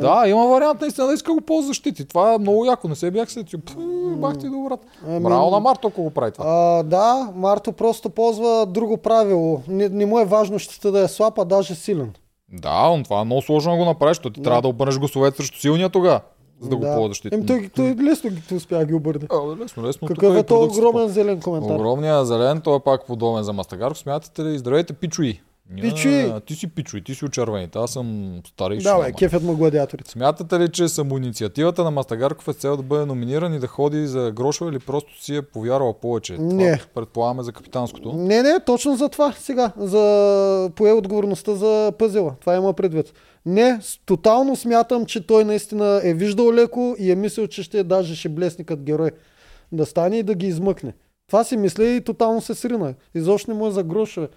[0.00, 2.04] Да, има вариант наистина да иска го ползва защити.
[2.04, 2.88] Това е много яко.
[2.88, 3.44] Не се бях се
[4.16, 4.74] бах ти добре.
[5.08, 6.44] Ами- Браво на Марто, ако го прави това.
[6.48, 9.62] А, да, Марто просто ползва друго правило.
[9.68, 12.12] Не, не му е важно щита да е слаб, а даже силен.
[12.52, 15.36] Да, но това е много сложно да го направиш, защото ти трябва да обърнеш гласовете
[15.36, 16.20] срещу силния тогава,
[16.60, 17.36] за да, го ползваш защита.
[17.36, 19.26] Еми, той, той лесно ги успя да ги обърне.
[19.30, 20.08] А, лесно, лесно.
[20.08, 21.74] Какъв тук е то огромен зелен коментар?
[21.74, 23.98] Огромният зелен, той е пак подобен за Мастагаров.
[23.98, 25.40] Смятате ли, здравейте, пичуи.
[25.80, 26.20] Пичуи.
[26.20, 27.78] А, ти си пичуи, ти си от червените.
[27.78, 30.10] Аз съм стари Да, бе, кефят му гладиаторите.
[30.10, 34.32] Смятате ли, че самоинициативата на Мастагарков е цел да бъде номиниран и да ходи за
[34.36, 36.38] грошове или просто си е повярвал повече?
[36.38, 36.78] Не.
[36.78, 38.12] Това предполагаме за капитанското.
[38.12, 39.72] Не, не, точно за това сега.
[39.76, 42.34] За пое отговорността за пъзела.
[42.40, 43.12] Това има предвид.
[43.46, 48.16] Не, тотално смятам, че той наистина е виждал леко и е мислил, че ще даже
[48.16, 49.10] ще блесне като герой.
[49.72, 50.94] Да стане и да ги измъкне.
[51.26, 52.94] Това си мисля и тотално се срина.
[53.14, 54.28] Изобщо не му е за грошове.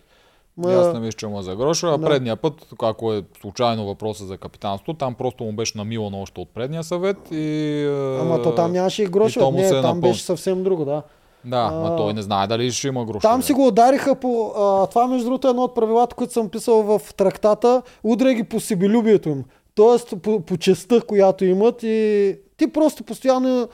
[0.58, 0.74] Ма...
[0.74, 1.88] Аз не мисля, че му е за гроша.
[1.88, 2.08] А Да.
[2.08, 6.50] предния път, ако е случайно въпроса за капитанство, там просто му беше намилано още от
[6.50, 7.84] предния съвет и...
[7.84, 10.02] е, Ама то там нямаше и и то му Не, е там напълни.
[10.02, 11.02] беше съвсем друго, да.
[11.46, 13.20] Да, А, но той не знае дали ще има гроша.
[13.20, 14.52] Там си го удариха по...
[14.58, 17.82] А, това между другото е едно от правилата, които съм писал в трактата.
[18.04, 19.44] Удря ги по себелюбието им.
[19.76, 23.68] Тоест по, по честа, която имат и ти просто постоянно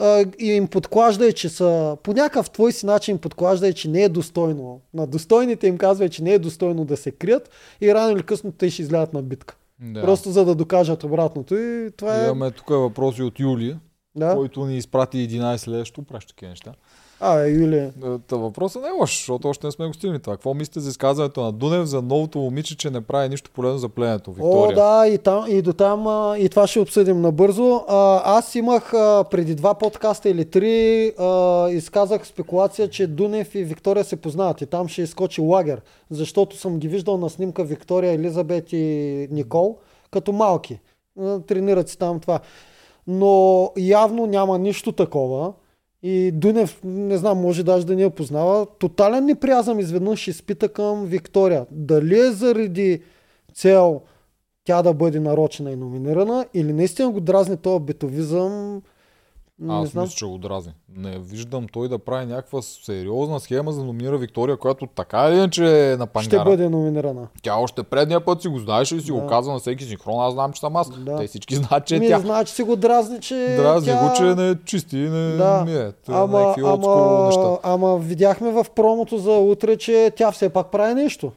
[0.00, 4.02] а, и им подклаждай, че са по някакъв твой си начин им подклаждай, че не
[4.02, 4.80] е достойно.
[4.94, 8.52] На достойните им казвай, че не е достойно да се крият и рано или късно
[8.52, 9.56] те ще излядат на битка.
[9.80, 10.00] Да.
[10.00, 11.54] Просто за да докажат обратното.
[11.56, 12.24] И това е...
[12.24, 13.76] Имаме тук въпроси от Юли,
[14.16, 14.34] Да.
[14.34, 15.84] който ни изпрати 11 лева.
[15.84, 16.72] Що праща такива неща?
[17.20, 17.76] А, Юли.
[17.76, 17.90] Е,
[18.26, 20.36] Та въпросът не е лош, защото още не сме го стигнали това.
[20.36, 23.88] Какво мислите за изказването на Дунев за новото момиче, че не прави нищо полезно за
[23.88, 24.30] пленето?
[24.30, 24.74] О, Виктория.
[24.74, 26.00] да, и, там, и до там,
[26.38, 27.84] и това ще обсъдим набързо.
[27.88, 33.64] А, аз имах а, преди два подкаста или три, а, изказах спекулация, че Дунев и
[33.64, 38.12] Виктория се познават и там ще изкочи лагер, защото съм ги виждал на снимка Виктория,
[38.12, 39.76] Елизабет и Никол
[40.10, 40.80] като малки.
[41.46, 42.40] Тренират си там това.
[43.06, 45.52] Но явно няма нищо такова.
[46.02, 48.66] И Дунев, не знам, може даже да не я познава.
[48.78, 51.66] Тотален неприязъм изведнъж изпита към Виктория.
[51.70, 53.02] Дали е заради
[53.54, 54.00] цел
[54.64, 58.82] тя да бъде нарочена и номинирана или наистина го дразни този битовизъм,
[59.62, 60.04] Не Аз знам.
[60.04, 60.72] мисля, че го дразни.
[60.96, 65.36] Не виждам той да прави някаква сериозна схема за да номинира Виктория, която така или
[65.36, 66.40] иначе е на пангара.
[66.40, 67.26] Ще бъде номинирана.
[67.42, 69.12] Тя още предния път си го знаеше и си Да.
[69.12, 70.20] го казва на всеки синхрон.
[70.20, 70.90] Аз знам, че съм аз.
[70.90, 71.16] Да.
[71.16, 72.18] Те всички знаят, че е Ми, тя.
[72.18, 73.98] значи си го дразни, че Дразни тя...
[74.00, 75.64] го, че не е чисти, не Да.
[75.66, 75.92] ми е.
[75.92, 77.40] Те Ама, олдскул неща.
[77.40, 81.32] ама, ама видяхме в промото за утре, че тя все пак прави нещо.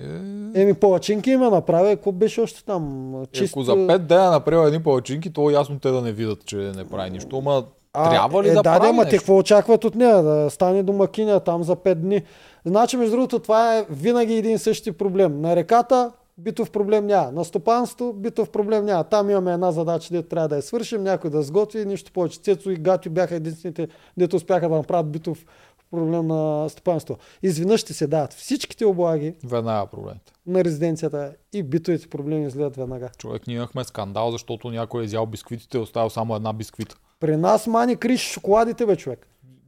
[0.00, 3.14] Е, Еми, палачинки има направи, ако беше още там.
[3.32, 3.60] Чисто...
[3.60, 6.56] Ако за 5 дена направил едни палачинки, то е ясно те да не видят, че
[6.56, 7.38] не прави нищо.
[7.38, 10.22] Ама А, трябва ли е, да, да, прави да, ма те какво очакват от нея?
[10.22, 12.22] Да стане домакиня там за 5 дни.
[12.64, 15.40] Значи, между другото, това е винаги един същи проблем.
[15.40, 17.32] На реката битов проблем няма.
[17.32, 19.04] На стопанство битов проблем няма.
[19.04, 22.40] Там имаме една задача, дето трябва да я свършим, някой да сготви, нищо повече.
[22.40, 25.44] Цецо и Гатю бяха единствените, дето успяха да направят битов
[25.92, 27.18] проблем на стопанство.
[27.42, 30.32] Изведнъж ще се дават всичките облаги Веднага проблемите.
[30.46, 33.10] на резиденцията и битовите проблеми излизат веднага.
[33.18, 36.96] Човек, ние имахме скандал, защото някой е изял бисквитите и оставил само една бисквита.
[37.20, 39.26] При нас мани криш шоколадите, бе, човек.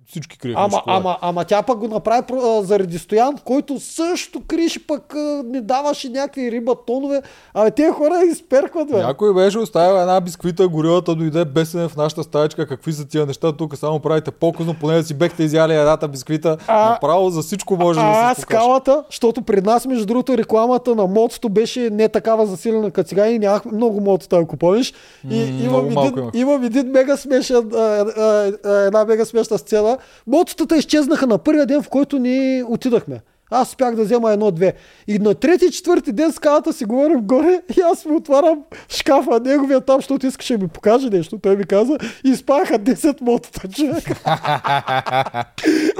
[0.09, 4.87] Всички криехме Ама, ама, ама тя пък го направи а, заради Стоян, който също криеше
[4.87, 7.23] пък а, не даваше някакви риба тонове.
[7.55, 8.99] Абе, тези хора изперкват, бе.
[8.99, 12.67] Някой беше оставил една бисквита, горилата дойде бесен в нашата стаечка.
[12.67, 13.53] Какви са тия неща?
[13.53, 16.57] Тук само правите по-късно, поне да си бехте изяли едната бисквита.
[16.67, 18.61] А- Направо за всичко може А, да а се покаже.
[18.61, 23.29] скалата, защото при нас, между другото, рекламата на мотото беше не такава засилена като сега
[23.29, 24.95] и нямах много мотота, ако помниш.
[25.31, 29.94] И М, имам, един, имам един мега смешен, а, а, а, една мега смешна сцена.
[30.27, 33.21] Мототата изчезнаха на първия ден, в който ни отидахме.
[33.51, 34.73] Аз успях да взема едно-две.
[35.09, 39.81] И на трети, четвърти ден скалата си говорим горе и аз му отварям шкафа неговия
[39.81, 41.39] там, защото искаше да ми покаже нещо.
[41.39, 44.05] Той ми каза, изпаха 10 мотота, човек.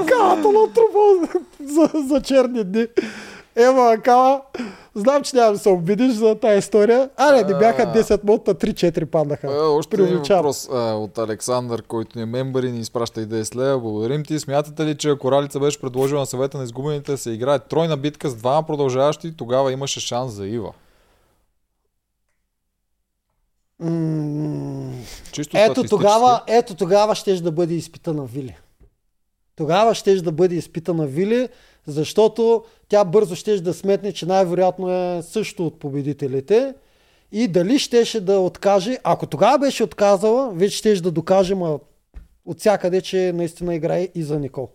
[0.07, 2.87] Калата на трупа за, за черни дни.
[3.55, 4.41] Ема, Кала,
[4.95, 7.09] знам, че няма да се обидиш за тази история.
[7.17, 9.47] А, не, бяха 10 мотота, 3-4 паднаха.
[9.47, 13.45] Е, още един въпрос а, от Александър, който ни е мембър и ни изпраща идея
[13.45, 13.77] с Лея.
[13.77, 14.39] Благодарим ти.
[14.39, 17.97] Смятате ли, че ако Ралица беше предложила на съвета на изгубените да се играе тройна
[17.97, 20.73] битка с двама продължаващи, тогава имаше шанс за Ива?
[25.31, 28.57] Чисто Ето тогава, ето тогава щеш да бъде изпитана Вили.
[29.55, 31.49] Тогава щеш да бъде изпитана Вили,
[31.87, 36.73] защото тя бързо щеш да сметне, че най-вероятно е също от победителите.
[37.31, 41.79] И дали щеше да откаже, ако тогава беше отказала, вече щеш да докаже ма,
[42.45, 44.69] от всякъде, че наистина играе и за Никол.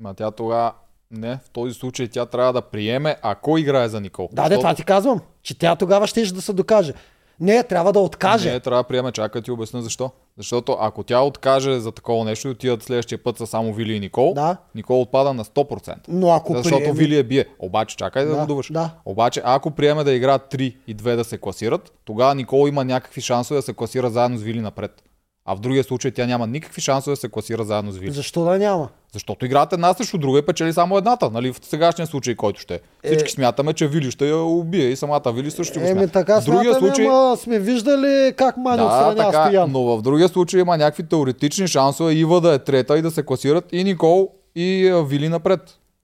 [0.00, 0.72] Ма тя тогава
[1.10, 4.28] не, в този случай тя трябва да приеме, ако играе за Никол.
[4.32, 6.92] Да, де, това ти казвам, че тя тогава щеше да се докаже.
[7.40, 8.52] Не, трябва да откаже.
[8.52, 10.10] Не, трябва да приеме, чакай ти обясня защо.
[10.38, 14.00] Защото ако тя откаже за такова нещо и отидат следващия път са само Вили и
[14.00, 14.56] Никол, Да.
[14.74, 15.94] Никол отпада на 100%.
[16.08, 16.98] Но ако Защото приеме...
[16.98, 17.46] Вили е бие.
[17.58, 18.72] Обаче, чакай да, Да, го довърша.
[18.72, 18.90] да.
[19.04, 23.20] Обаче, ако приеме да играят 3 и 2 да се класират, тогава Никол има някакви
[23.20, 25.02] шансове да се класира заедно с Вили напред.
[25.46, 28.10] А в другия случай тя няма никакви шансове да се класира заедно с Вили.
[28.10, 28.88] Защо да няма?
[29.12, 31.30] Защото играят една срещу друга и печели само едната.
[31.30, 31.52] Нали?
[31.52, 32.80] В сегашния случай, който ще е.
[33.04, 36.12] Всички смятаме, че Вили ще я убие и самата Вили също ще го Еми смята.
[36.12, 39.70] така в другия смятаме, случай, ама сме виждали как мани да, отстранява така, Стоян.
[39.72, 43.22] но в другия случай има някакви теоретични шансове Ива да е трета и да се
[43.22, 45.60] класират и Никол и Вили напред.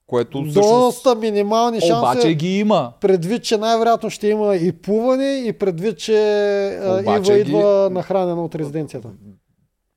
[0.07, 1.93] Което всъщност Доста минимални шанси.
[1.93, 2.91] обаче ги има.
[3.01, 6.13] Предвид, че най-вероятно ще има и плуване и предвид, че
[6.99, 9.07] Обаче Ива ги- идва нахранена от резиденцията.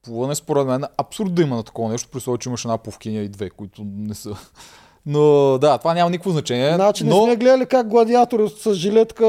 [0.04, 3.20] Плуване според мен абсурд да има на такова нещо, при случай, че имаш една повкиня
[3.20, 4.30] и две, които не са.
[5.06, 5.20] Но
[5.58, 6.74] да, това няма никакво значение.
[6.74, 7.24] Значи не но...
[7.24, 9.26] сме гледали как гладиатор с жилетка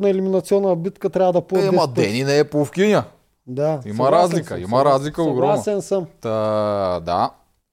[0.00, 2.00] на елиминационна битка трябва да плува Е, 10 ма пъти.
[2.02, 3.04] Дени не е повкиня.
[3.46, 5.56] Да, Има разлика, съм, има съгласен- разлика огромна.
[5.56, 6.06] Съгласен съм.
[6.20, 6.30] Та,
[7.00, 7.30] да.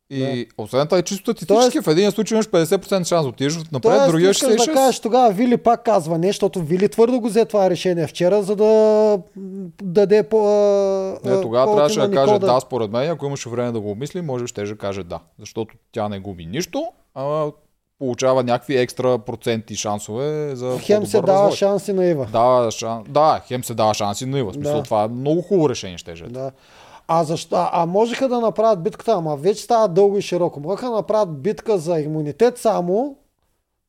[0.09, 1.77] И освен това е чисто статистически.
[1.77, 4.73] Тоест- в един случай имаш 50% шанс да отидеш напред, Тоест, другия искаш да 66.
[4.73, 8.55] кажеш тогава Вили пак казва не, защото Вили твърдо го взе това решение вчера, за
[8.55, 9.19] да
[9.83, 10.37] даде по...
[11.25, 13.11] Не, тогава трябваше да каже да, според мен.
[13.11, 15.19] Ако имаше време да го обмисли, може ще да каже да.
[15.39, 16.85] Защото тя не губи нищо,
[17.15, 17.51] а
[17.99, 21.51] получава някакви екстра проценти шансове за Хем се дава развой.
[21.51, 22.27] шанси на Ива.
[22.31, 23.03] Дава шан...
[23.07, 24.51] Да, хем се дава шанси на Ива.
[24.51, 24.83] В Смисъл, Да.
[24.83, 26.15] това е много хубаво решение ще е.
[26.15, 26.51] Да.
[27.07, 27.67] А защо?
[27.71, 30.59] А, можеха да направят битката, ама вече става дълго и широко.
[30.59, 33.17] Можеха да направят битка за имунитет само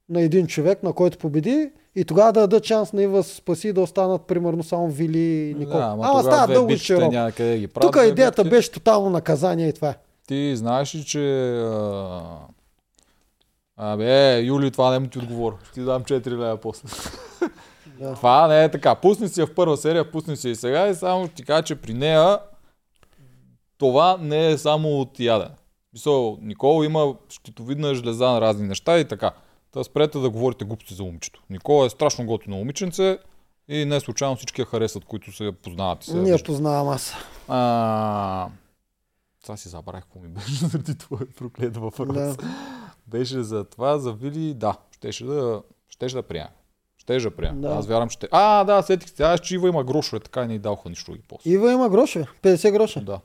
[0.08, 3.80] на един човек, на който победи и тогава да дадат шанс на Ива спаси да
[3.80, 5.78] останат примерно само Вили и Никол.
[5.78, 7.14] Да, ама ама става дълго и широко.
[7.80, 8.56] Тук идеята битки.
[8.56, 9.88] беше тотално наказание и това.
[9.88, 9.94] е.
[10.26, 11.50] Ти знаеш ли, че...
[11.60, 12.22] А...
[13.76, 15.56] Абе, Юли, това не му ти отговоря.
[15.64, 16.88] Ще ти дам 4 лева после.
[18.00, 18.14] Да.
[18.14, 18.94] Това не е така.
[18.94, 21.62] Пусни си я в първа серия, пусни си и сега и само ще ти кажа,
[21.62, 22.38] че при нея
[23.78, 25.54] това не е само от ядене.
[25.92, 29.32] Мисъл, Никола има щитовидна жлеза на разни неща и така.
[29.72, 31.42] Та спрете да говорите глупости за момичето.
[31.50, 33.18] Никола е страшно готино момиченце
[33.68, 36.02] И не случайно всички я харесват, които се познават.
[36.02, 36.44] И се я виждат.
[36.46, 37.14] познавам аз.
[37.48, 38.48] А,
[39.46, 42.14] сега си забравих какво ми беше заради твой проклет въпрос.
[42.14, 42.36] Да.
[43.06, 46.48] Беше за това, за Вили, да, щеше да, щеше да приема.
[46.98, 47.60] Щеше да приема.
[47.60, 47.68] Да.
[47.68, 48.18] Аз вярвам, че...
[48.30, 49.22] А, да, сетих се.
[49.22, 51.50] Аз, че Ива има грошове, така и не й даваха нищо ги после.
[51.50, 52.26] Ива има грошове.
[52.42, 53.00] 50 гроша.
[53.00, 53.20] Да.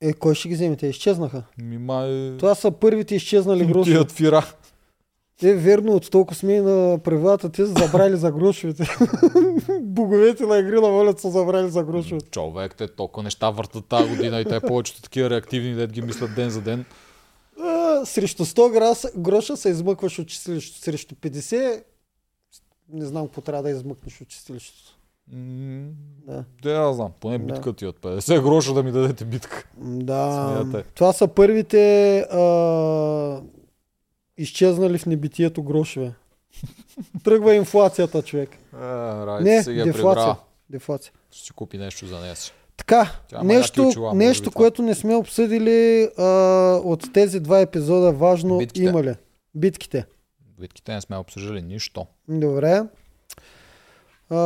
[0.00, 0.76] Е, кой ще ги вземе?
[0.76, 1.42] Те изчезнаха.
[1.62, 2.36] Ми май...
[2.38, 3.96] Това са първите изчезнали грошове.
[3.96, 4.46] Тият фира.
[5.42, 8.88] Е, верно, от толкова сме на правилата, те са забрали за грошовете.
[9.80, 12.30] Боговете на игри на волята са забрали за грошовете.
[12.30, 16.34] Човек, те толкова неща въртат тази година и те повечето такива реактивни, дет ги мислят
[16.34, 16.84] ден за ден.
[17.60, 20.80] А, срещу 100 граса, гроша се измъкваш от чистилището.
[20.80, 21.82] Срещу 50
[22.92, 24.98] не знам какво трябва да измъкнеш от чистилището.
[25.28, 25.88] М,
[26.26, 26.44] Да.
[26.62, 27.10] Да, аз знам.
[27.20, 27.44] Поне Да.
[27.44, 29.68] битка ти от 50 гроша да ми дадете битка.
[29.78, 30.54] Да.
[30.54, 30.82] Смятай.
[30.84, 33.42] Това са първите а,
[34.38, 36.12] изчезнали в небитието грошове.
[37.24, 38.50] Тръгва инфлацията, човек.
[38.72, 38.78] А,
[39.26, 40.24] Райт Не, сега дефлация.
[40.24, 40.36] прибра.
[40.70, 41.12] Дефлация.
[41.30, 42.52] Ще си купи нещо за нея си.
[42.76, 46.24] Така, Тя нещо, очила, нещо което не сме обсъдили а,
[46.76, 48.82] от тези два епизода, важно Битките.
[48.82, 49.14] има ли?
[49.54, 50.04] Битките.
[50.60, 52.06] Битките не сме обсъждали нищо.
[52.28, 52.82] Добре.
[54.30, 54.36] А,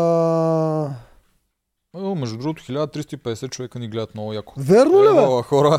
[1.95, 4.53] О, между другото, 1350 човека ни гледат много яко.
[4.59, 5.23] верно ли, бе?
[5.23, 5.79] Ева, хора.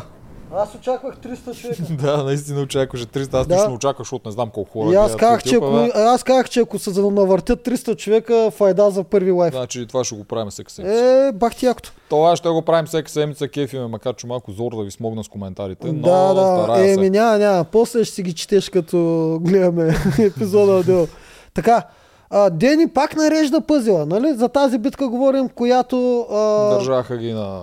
[0.54, 1.82] Аз очаквах 300 човека.
[1.96, 3.34] да, наистина очакваше 300.
[3.34, 3.54] Аз Да.
[3.54, 5.90] лично очаквах, защото не знам колко хора И аз казах, че ако, бе.
[5.94, 9.54] аз казах, че ако се навъртят 300 човека, файда за първи лайф.
[9.54, 11.04] Значи това ще го правим всеки седмица.
[11.28, 11.92] Е, бах ти якото.
[12.08, 15.28] Това ще го правим всеки седмица, кефиме, макар че малко зор да ви смогна с
[15.28, 16.88] коментарите, но да, да.
[16.88, 17.64] Еми, няма, няма.
[17.64, 18.98] После ще си ги четеш, като
[19.42, 21.08] гледаме епизода отдел.
[21.54, 21.82] Така,
[22.30, 24.34] а, Дени пак нарежда пъзела, нали?
[24.34, 26.26] За тази битка говорим, която...
[26.30, 27.62] А, Държаха ги на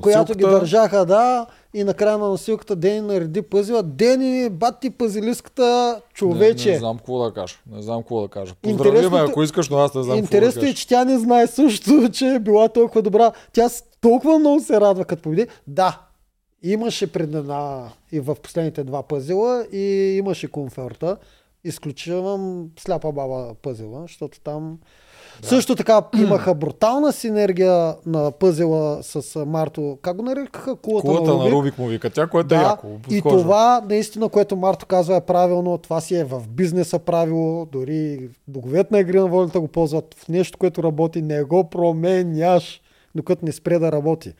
[0.00, 0.60] която ги носилката.
[0.60, 3.82] държаха, да, и накрая на носилката Дени нареди пъзела.
[3.82, 6.68] Дени, бати пъзелиската, човече.
[6.68, 7.54] Не, не знам какво да кажа.
[7.72, 8.54] Не знам какво да кажа.
[8.62, 11.46] Поздрави ме, ако искаш, но аз не знам Интересно да е, че тя не знае
[11.46, 13.32] също, че е била толкова добра.
[13.52, 13.68] Тя
[14.00, 15.46] толкова много се радва като победи.
[15.66, 16.00] Да,
[16.62, 21.16] имаше преднена и в последните два пъзела и имаше комфорта.
[21.64, 24.78] Изключвам сляпа баба пъзела, защото там...
[25.42, 25.48] Да.
[25.48, 29.98] Също така имаха брутална синергия на пъзела с Марто.
[30.02, 30.76] Как го нарекаха?
[30.76, 31.52] Кулата, Кулата на на Рубик.
[31.52, 32.10] Рубик му вика.
[32.10, 32.86] Тя, което е Да, яко.
[33.10, 33.42] и подхожда.
[33.42, 38.88] това наистина, което Марто казва е правилно, това си е в бизнеса правило, дори боговете
[38.94, 42.80] на игри на волята го ползват в нещо, което работи, не го променяш,
[43.14, 44.32] докато не спре да работи.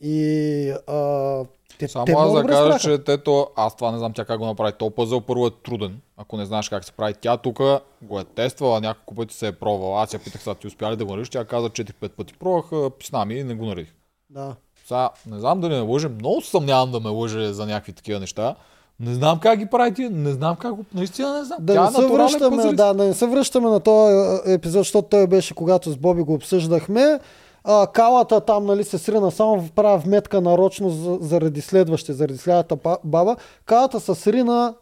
[0.00, 1.44] И а,
[1.78, 4.46] те, Само те аз да кажа, че тето, аз това не знам тя как го
[4.46, 4.72] направи.
[4.78, 7.14] То пъзъл първо е труден, ако не знаеш как се прави.
[7.20, 7.58] Тя тук
[8.02, 10.02] го е тествала, няколко пъти се е пробвала.
[10.02, 11.28] Аз я питах сега, ти успя ли да го наредиш?
[11.28, 12.34] Тя каза 4-5 пъти.
[12.34, 13.94] Пробвах, писна ми и не го наредих.
[14.30, 14.54] Да.
[14.86, 18.54] Сега, не знам дали ме лъже, много съмнявам да ме лъже за някакви такива неща.
[19.00, 21.58] Не знам как ги прави тия, не знам как го, наистина не знам.
[21.60, 22.76] Да Тя не, е се връщаме, пъзелист.
[22.76, 26.34] да, не се връщаме на този а, епизод, защото той беше когато с Боби го
[26.34, 27.20] обсъждахме.
[27.70, 32.76] А, калата там нали, се срина, само правя вметка нарочно за, заради следващите, заради следващата
[32.76, 33.36] ба- баба.
[33.66, 34.74] Калата се срина,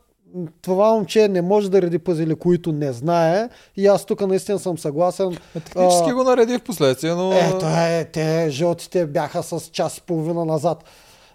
[0.62, 3.48] това момче не може да реди пъзели, които не знае.
[3.76, 5.36] И аз тук наистина съм съгласен.
[5.56, 7.32] Е, Технически А, го нареди в последствие, но...
[7.32, 10.84] Ето е, те жълтите бяха с час и половина назад.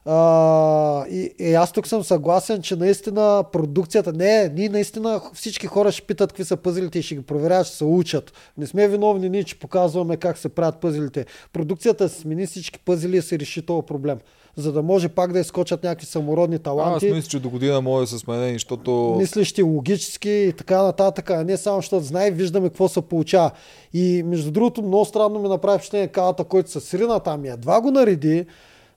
[0.05, 5.91] А, и, и аз тук съм съгласен, че наистина продукцията, не, ние наистина всички хора
[5.91, 8.33] ще питат какви са пъзелите и ще ги проверяват, ще се учат.
[8.57, 11.25] Не сме виновни ние, че показваме как се правят пъзелите.
[11.53, 14.19] Продукцията се смени всички пъзели и се реши този проблем.
[14.55, 17.81] За да може пак да изкочат някакви самородни А, аз таланти мисля, че до година
[17.81, 19.15] може да се сменени, защото...
[19.19, 23.51] мислещи логически и така нататък, а не само защото знае, виждаме какво се получава.
[23.93, 27.81] И между другото, много странно ми направи впечатление калата, който се срина там и едва
[27.81, 28.45] го нареди,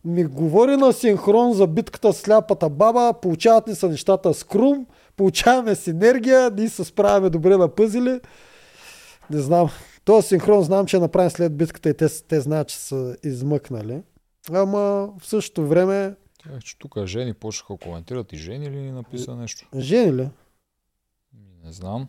[0.04, 4.86] ми говори на синхрон за битката с сляпата баба, получават ни са нещата с крум,
[5.16, 8.20] получаваме синергия, ние се справяме добре на пъзели.
[9.30, 9.68] Не знам.
[10.04, 14.02] Този синхрон знам, че е направен след битката и те, те знаят, че са измъкнали.
[14.52, 19.36] Ама в същото време, Тях, че тук жени почнаха коментират и жени ли ни написа
[19.36, 19.68] нещо?
[19.76, 20.28] жени ли?
[21.64, 22.08] Не знам.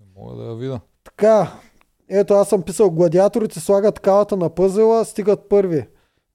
[0.00, 0.80] Не мога да я видя.
[1.04, 1.60] Така,
[2.08, 5.86] ето аз съм писал, гладиаторите слагат калата на пъзела, стигат първи.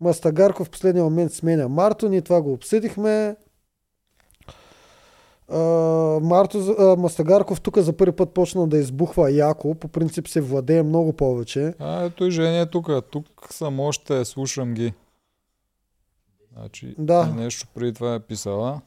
[0.03, 3.35] Мастагарков в последния момент сменя Марто, ние това го обсъдихме.
[6.21, 10.83] Марто, а, Мастагарков тук за първи път почна да избухва яко, по принцип се владее
[10.83, 11.73] много повече.
[11.79, 12.89] А, ето и жени е тук.
[13.11, 14.93] Тук съм още, слушам ги.
[16.53, 17.25] Значи, Да.
[17.25, 18.81] нещо преди това е писала.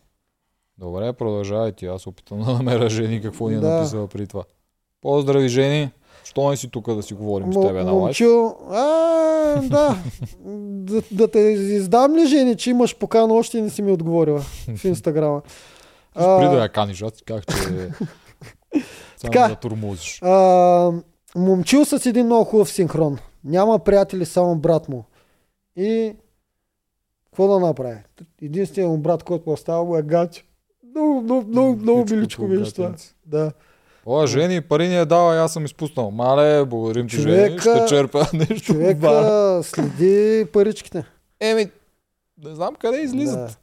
[0.78, 1.86] Добре, продължавай ти.
[1.86, 3.68] Аз опитам да намеря жени какво ни е Да.
[3.70, 4.44] написала преди това.
[5.02, 5.90] Поздрави, жени.
[6.26, 8.20] Що не си тук да си говорим с Мо- тебе на лайф?
[8.70, 9.96] а, да.
[10.52, 11.02] да.
[11.10, 15.42] Да те издам ли, жени, че имаш покана, още не си ми отговорила в Инстаграма.
[16.12, 17.54] Спри да я каниш, аз казах, че
[19.16, 19.48] само Така.
[19.48, 20.18] да турмозиш.
[20.22, 20.92] А,
[21.36, 23.18] Момчил с един много хубав синхрон.
[23.44, 25.04] Няма приятели, само брат му.
[25.76, 26.12] И
[27.26, 27.98] какво да направи?
[28.42, 30.44] Единственият му брат, който му остава, му е Гачо.
[30.90, 32.56] Много, много, много, много миличко това.
[32.56, 33.14] гатенце.
[33.26, 33.52] Да.
[34.06, 36.10] О, Жени, пари ни е дала, аз съм изпуснал.
[36.10, 38.54] Мале, благодарим ти, Жени, Човека- ще черпя нещо.
[38.62, 41.04] Човека следи паричките.
[41.40, 41.70] Еми,
[42.44, 43.38] не знам къде излизат.
[43.40, 43.56] Да.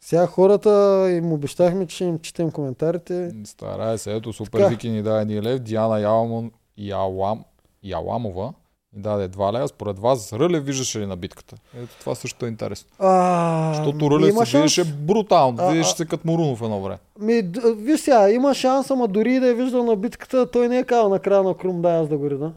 [0.00, 0.70] Сега хората
[1.10, 3.30] им обещахме, че им четем коментарите.
[3.44, 4.68] Старай се, ето Супер Така.
[4.68, 7.44] Вики ни даде един лев, Диана Яламон, Ялам,
[7.82, 8.52] Яламова
[8.96, 9.68] ни даде 2 лева.
[9.68, 11.56] Според вас, Рълев виждаше ли на битката?
[11.76, 12.88] Ето това също е интересно.
[12.98, 14.62] А, Защото Рълев има се шанс.
[14.76, 15.56] видеше брутално.
[15.60, 16.98] А, Видеше а- се като Мурунов едно време.
[17.20, 20.78] Ми, виж сега, има шанс, ама дори и да е виждал на битката, той не
[20.78, 22.52] е казал накрая на Крум, дай аз да го реда.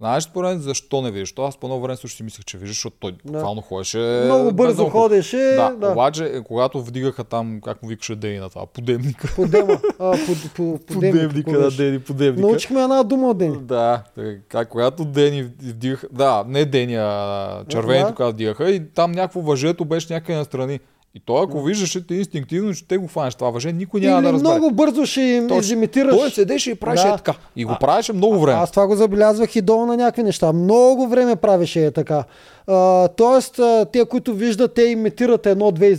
[0.00, 1.32] Знаеш според мен защо не виждаш?
[1.32, 4.22] То аз по едно време също си мислех, че виждаш, защото той буквално ходеше.
[4.24, 4.90] Много бързо безумно.
[4.90, 5.36] ходеше.
[5.36, 9.32] Да, Да, обаче, е, когато вдигаха там, как му викаше Дени на това, подемника.
[9.36, 9.80] Подема.
[9.98, 10.18] А, по,
[10.54, 12.48] по, по, Подемника на Дени, подемника.
[12.48, 13.56] Научихме една дума от Дени.
[13.60, 18.14] Да, така, когато Дени вдигаха, да, не Дени, а червените, Да.
[18.14, 20.80] когато вдигаха и там някакво въжето беше някъде настрани.
[21.14, 24.32] И той, ако виждаше, те инстинктивно ще го фанеш това въже, никой няма Или да
[24.32, 24.52] разбере.
[24.52, 25.60] много бързо ще им Точно.
[25.60, 26.16] изимитираш.
[26.16, 27.08] Той седеше и правеше Да.
[27.08, 27.34] е така.
[27.56, 28.58] И го правеше много време.
[28.58, 30.52] Аз това го забелязвах и долу на някакви неща.
[30.52, 32.24] Много време правеше е така.
[32.66, 35.96] А, тоест, а, те, които виждат, те имитират едно-две.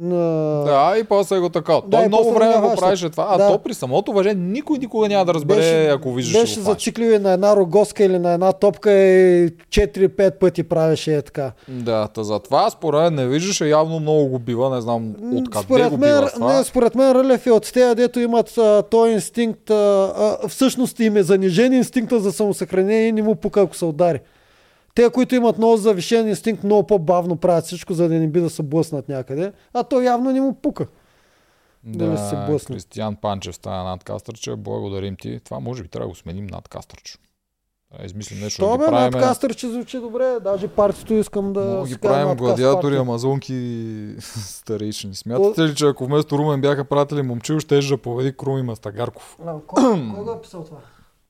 [0.00, 0.16] На...
[0.64, 1.72] Да, и после го така.
[1.72, 3.48] Да, Той много време го правеше това, а Да.
[3.48, 7.56] то при самото въже никой никога няма да разбере, ако виждаш беше зацикливи на една
[7.56, 11.52] рогоска или на една топка и 4-5 пъти правеше е така.
[11.68, 15.90] Да, та затова според мен не виждаше, явно много го бива, не знам откъде според
[15.90, 16.56] го мен, бива това.
[16.56, 19.74] не, според мен Рълев е от тези, дето имат а, този инстинкт, а,
[20.44, 24.20] а, всъщност им е занижен инстинкта за самосъхранение и не му пука, ако се удари.
[24.94, 28.50] Те, които имат много завишен инстинкт, много по-бавно правят всичко, за да не би да
[28.50, 29.52] се блъснат някъде.
[29.72, 30.86] А то явно не му пука.
[31.84, 32.76] да се Да, блъсне.
[32.76, 35.40] Кристиян Панчев стана надкастърче, благодарим ти.
[35.44, 37.18] Това може би трябва да го сменим надкастърче.
[38.04, 39.10] Измислим нещо, То да бе, правим.
[39.10, 40.36] надкастър, че звучи добре.
[40.40, 41.60] Даже партито искам да...
[41.60, 45.14] Много ги правим гладиатори, амазонки и старейшини.
[45.14, 49.36] Смятате ли, че ако вместо Румен бяха пратили момчил, ще да победи Круми Мастагарков?
[49.46, 49.82] А, Кой,
[50.14, 50.78] кой го е писал това?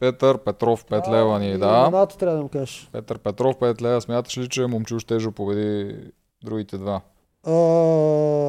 [0.05, 1.85] Петър Петров, 5 лева ни да.
[1.89, 2.89] Имената трябва да му кажеш.
[2.93, 4.01] Петър Петров, 5 лева.
[4.01, 5.97] Смяташ ли, че момчил ще да победи
[6.45, 7.01] другите два?
[7.47, 7.53] А,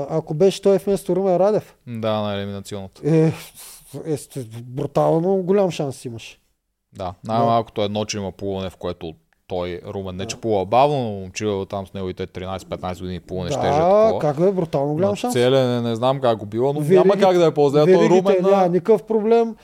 [0.10, 3.02] ако беше той вместо Румен Радев, Да, на елиминационната.
[3.06, 3.32] е,
[4.06, 6.40] е, сте- брутално голям шанс имаш.
[6.94, 9.14] Да, най-малкото едно, че има плуване, в което
[9.48, 13.60] той, Румен, не че плува бавно, но момчил там с неговите 13-15 години плуване ще
[13.60, 14.20] е да, такова.
[14.20, 15.34] как да е брутално голям шанс.
[15.34, 17.84] целене не знам как го било, но Веригите- няма как да е по-зле.
[17.86, 19.56] Той Румен няма никакъв проблем.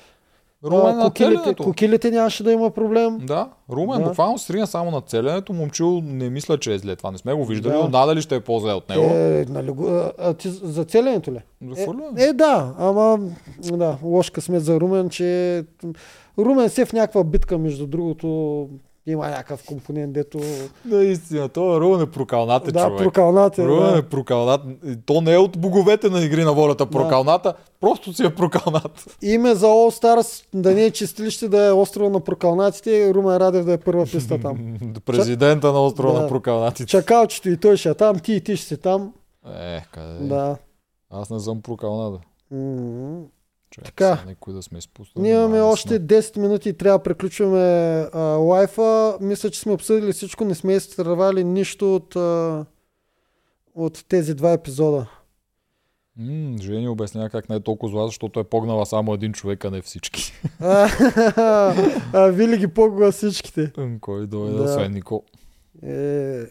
[0.64, 1.64] Румен А, на целенето.
[1.64, 3.18] кокилите нямаше да има проблем.
[3.18, 4.06] Да, Румен Да.
[4.06, 5.54] буквално срина само на целенето.
[5.54, 6.96] Момчил не мисля, че е зле.
[6.96, 7.80] Това не сме го виждали, Да.
[7.80, 9.04] но надали ще е по-зле от него.
[9.06, 11.40] Е, нали, а, а, ти за целенето ли?
[11.70, 12.24] За хвърляне.
[12.24, 13.20] Е, е, да, ама
[13.64, 15.64] да, лош късмет за Румен, че
[16.38, 18.68] Румен се в някаква битка, между другото,
[19.06, 20.40] има някакъв компонент, дето...
[20.86, 22.98] Наистина, Румен е прокалната да, човек.
[23.00, 23.68] прокалнат е.
[23.68, 23.98] Румен Да.
[23.98, 24.62] е прокалнат.
[24.86, 29.18] И То не е от боговете на игри на волята прокалната, просто си е прокалнат.
[29.22, 33.66] Име за All Stars да не е чистилище, да е острова на прокалнатите, Румен Радев
[33.66, 34.78] да е първа писта там.
[35.06, 36.22] Президента на острова Да.
[36.22, 36.86] на прокалнатите.
[36.86, 39.14] Чакалчето и той ще е там, ти и ти ще си там.
[39.56, 40.28] Е, къде?
[40.28, 40.58] Да.
[41.10, 42.20] Аз не съм прокалната.
[42.52, 43.22] М.
[43.72, 44.24] Чакай Така.
[44.28, 45.24] Никой да сме изпуснали.
[45.24, 46.00] Ние имаме още сме.
[46.00, 47.60] 10 минути и трябва да приключваме
[48.14, 49.18] а, лайфа.
[49.22, 52.66] Мисля, че сме обсъдили всичко, не сме изтървали нищо от, а,
[53.76, 55.08] от тези два епизода.
[56.18, 59.72] М, Жени обяснява как не е толкова зла, защото е погнала само един човек, а
[59.72, 60.34] не всички.
[60.60, 60.90] а,
[62.14, 63.72] а, Вили ги погва всичките.
[64.02, 64.64] Кой дойде, Да.
[64.64, 65.24] освен Никол.
[65.84, 66.42] Е,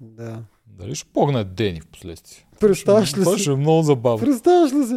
[0.00, 0.38] да.
[0.68, 2.46] Дали ще погне Дени в последствие?
[2.60, 3.42] Представяш ли Това си?
[3.42, 4.18] ще е много забавно.
[4.26, 4.94] Представяш ли си?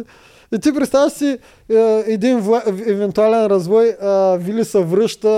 [0.54, 1.38] И ти представяш си
[1.70, 1.74] е,
[2.06, 5.28] един вла- евентуален развой, а, Вили се връща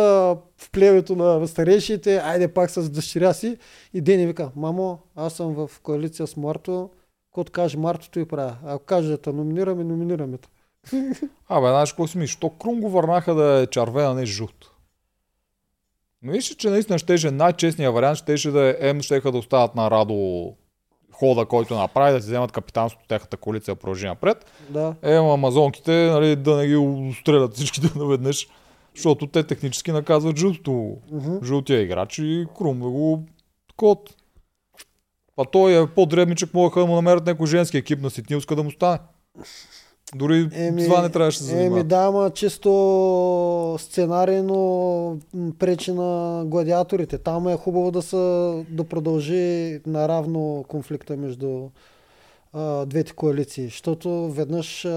[0.57, 3.57] в плевето на старейшите, айде пак с дъщеря си
[3.95, 6.91] и Дени вика, мамо, аз съм в коалиция с Марто,
[7.31, 8.57] който каже Мартото и правя.
[8.67, 10.49] Ако каже да те номинираме, номинираме те.
[11.49, 12.37] Абе, знаеш какво си мислиш?
[12.37, 14.71] То Крум го върнаха да е червен, а не жълт.
[16.23, 19.91] Но виж, че наистина щеше най-честният вариант, щеше да е М, щеха да остават на
[19.91, 20.55] Радо
[21.23, 24.47] хода, който направи, да си вземат капитанството, тяхната коалиция продължи напред.
[24.70, 24.95] Да.
[25.03, 28.49] Е, ама амазонките, нали, да не ги стрелят всичките наведнъж,
[28.95, 30.97] защото те технически наказват жълтото.
[31.12, 31.45] Мгм.
[31.45, 33.23] Жълтия играч и Крум да го
[33.77, 34.14] код.
[35.37, 38.70] А той е по-дребничък, могаха да му намерят някой женски екип на Ситнилска да му
[38.70, 38.99] стане.
[40.17, 41.85] Дори Еми, това не трябваше да се Еми занимава.
[41.85, 44.55] да, ама чисто сценарийно
[45.35, 47.19] м, пречи на гладиаторите.
[47.19, 48.17] Там е хубаво да, са,
[48.71, 51.69] да продължи наравно конфликта между
[52.55, 54.90] а, двете коалиции, защото веднъж а,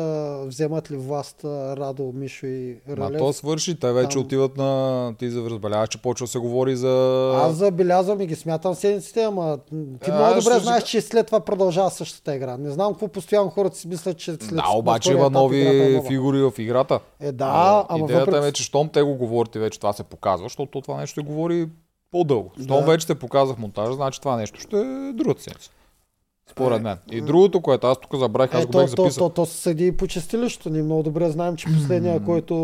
[0.46, 3.18] вземат ли власт а, Радо, Мишо и Ралев.
[3.20, 5.14] то свърши, те вече Там- отиват на...
[5.20, 6.92] Ти забеляваш, че почва се говори за...
[7.38, 9.58] Аз забелязвам и ги смятам седмиците, ама
[9.96, 12.58] ти А, много добре ще знаеш, че след това продължава същата игра.
[12.58, 16.08] Не знам какво постоянно хората си мислят, че след Да, обаче има е нови нова.
[16.08, 17.00] фигури в играта.
[17.20, 18.48] Е, да, ама Идеята въпреки...
[18.48, 21.68] е, че щом те го говорите, вече това се показва, защото това нещо говори
[22.12, 22.52] по-дълго.
[22.56, 22.86] Щом Да.
[22.86, 24.84] вече се показва в монтажа, значи това нещо ще е
[25.14, 25.72] другата седмица.
[26.48, 26.98] Според мен.
[27.12, 29.30] И другото, което аз тук забравих, аз Е, го то, бях то, записал.
[29.30, 30.70] то, то се съди и по чистилището.
[30.70, 32.56] Ние много добре знаем, че последния, който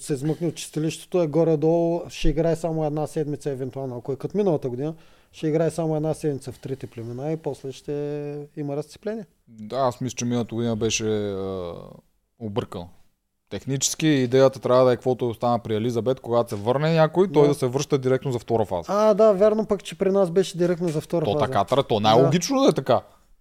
[0.00, 4.36] се измъкне от чистилището е горе-долу, ще играе само една седмица, евентуално, ако е като
[4.36, 4.94] миналата година,
[5.32, 7.92] ще играе само една седмица в трите племена и после ще
[8.56, 9.24] има разцепление.
[9.48, 11.72] Да, аз мисля, че миналата година беше а,
[12.38, 12.84] объркан.
[13.50, 17.48] Технически идеята трябва да е каквото остана при Елизабет, когато се върне някой, той Да.
[17.48, 18.86] да се връща директно за втора фаза.
[18.88, 21.44] А, да, верно пък, че при нас беше директно за втора То фаза.
[21.44, 23.00] така, трябва, то най-логично да е така.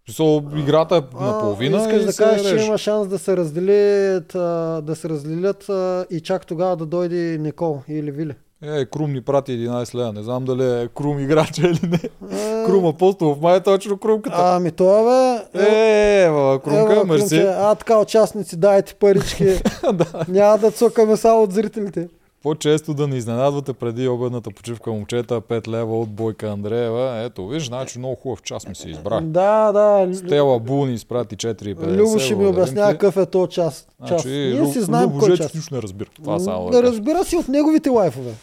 [0.09, 4.35] Смисъл, играта е А, наполовина Искаш и да кажеш, че има шанс да се разделят,
[4.35, 8.33] а, да се разделят а, и чак тогава да дойде Никол или Вили.
[8.63, 10.13] Е, Крум ни прати 11 лева.
[10.13, 11.99] Не знам дали е Крум играча или не.
[12.31, 14.35] А, Крум Апостолов, май е точно Крумката.
[14.39, 15.61] Ами това бе.
[15.63, 17.37] Е, ева, Крумка, Ева, мерси.
[17.37, 19.61] А, така, участници, дайте парички.
[20.27, 22.07] Няма да цокаме само от зрителите.
[22.43, 27.17] По-често да ни изненадвате преди обедната почивка момчета, 5 лева от Бойка Андреева.
[27.17, 29.21] Ето, виж, значи много хубав час ми се избрах.
[29.21, 30.15] Да, да.
[30.15, 31.87] Стела Бул ни изпрати 4,50.
[31.87, 33.87] Любо ще ми обяснява какъв е този час.
[33.99, 35.53] Значи, Ние си знаем Любо кой час.
[35.53, 36.09] нищо не разбира.
[36.15, 36.93] Това само Да да кажа.
[36.93, 38.33] разбира се от неговите лайфове.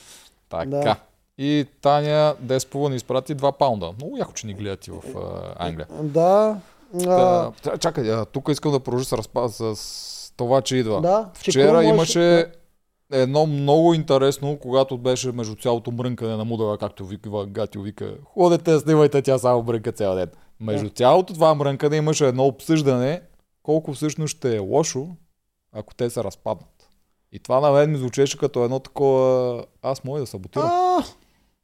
[0.50, 0.66] Така.
[0.66, 0.96] Да.
[1.38, 3.90] И Таня Деспова ни изпрати 2 паунда.
[3.98, 5.20] Много яко, че ни гледат и в а,
[5.58, 5.86] Англия.
[5.92, 6.56] Да.
[7.06, 11.00] А, Та, чакай, тук искам да продължа с, разпа, с това, че идва.
[11.00, 12.46] да, че Вчера имаше
[13.12, 18.78] едно много интересно, когато беше между цялото мрънкане на мудала, както вика, Гатио вика, ходете,
[18.78, 20.30] снимайте, тя само мрънка цял ден.
[20.60, 23.22] Между цялото това мрънкане имаше едно обсъждане,
[23.62, 25.08] колко всъщност ще е лошо,
[25.72, 26.90] ако те се разпаднат.
[27.32, 30.68] И това на мен ми звучеше като едно такова, аз мога да саботирам.
[30.72, 31.04] А,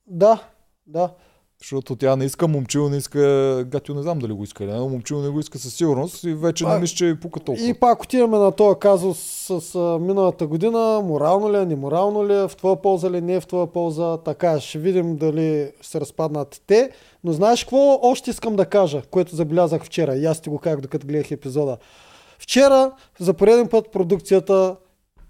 [0.07, 0.49] да,
[0.87, 1.15] да.
[1.63, 3.65] Защото тя не иска момчил, не иска...
[3.69, 6.25] Гатио не знам дали го иска или не, но момчил не го иска със сигурност
[6.25, 7.67] и вече А, не мисля, че и пука толкова.
[7.67, 11.01] И пак отиваме на този казус с, с миналата година.
[11.05, 14.17] Морално ли е, неморално ли е, в твоя полза ли, не е в твоя полза.
[14.17, 16.91] Така, ще видим дали се разпаднат те.
[17.25, 20.17] Но знаеш какво още искам да кажа, което забелязах вчера.
[20.17, 21.77] И аз ти го казах, докато гледах епизода.
[22.39, 24.77] Вчера за пореден път продукцията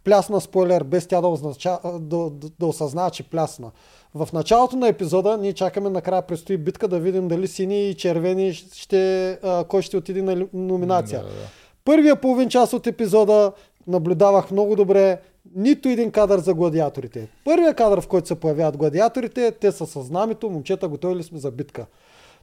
[0.04, 3.70] плясна спойлер, без тя да, означа, да, да, да осъзнава, че плясна.
[4.14, 8.52] В началото на епизода ние чакаме накрая предстои битка да видим дали сини и червени
[8.52, 11.22] ще, а, кой ще отиде на номинация.
[11.22, 11.48] Да, да.
[11.84, 13.52] Първия половин час от епизода
[13.86, 15.20] наблюдавах много добре
[15.54, 17.28] нито един кадър за гладиаторите.
[17.44, 21.38] Първия кадър, в който се появяват гладиаторите, те са със знамето, момчета, готови ли сме
[21.38, 21.86] за битка.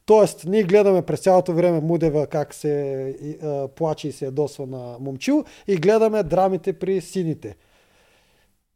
[0.05, 4.97] Тоест, ние гледаме през цялото време Мудева как се а, плаче и се ядосва на
[4.99, 7.55] момчил и гледаме драмите при сините.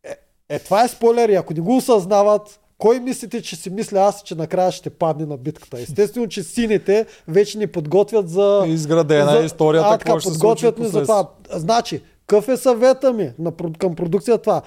[0.04, 0.16] Е,
[0.50, 4.24] е, това е спойлер и ако не го осъзнават, кой мислите, че си мисля аз,
[4.24, 5.80] че накрая ще падне на битката?
[5.80, 8.64] Естествено, че сините вече ни подготвят за...
[8.68, 11.30] Изградена е историята, а, така, подготвят ни за това.
[11.52, 14.62] Значи, какъв е съвета ми на, към продукция това?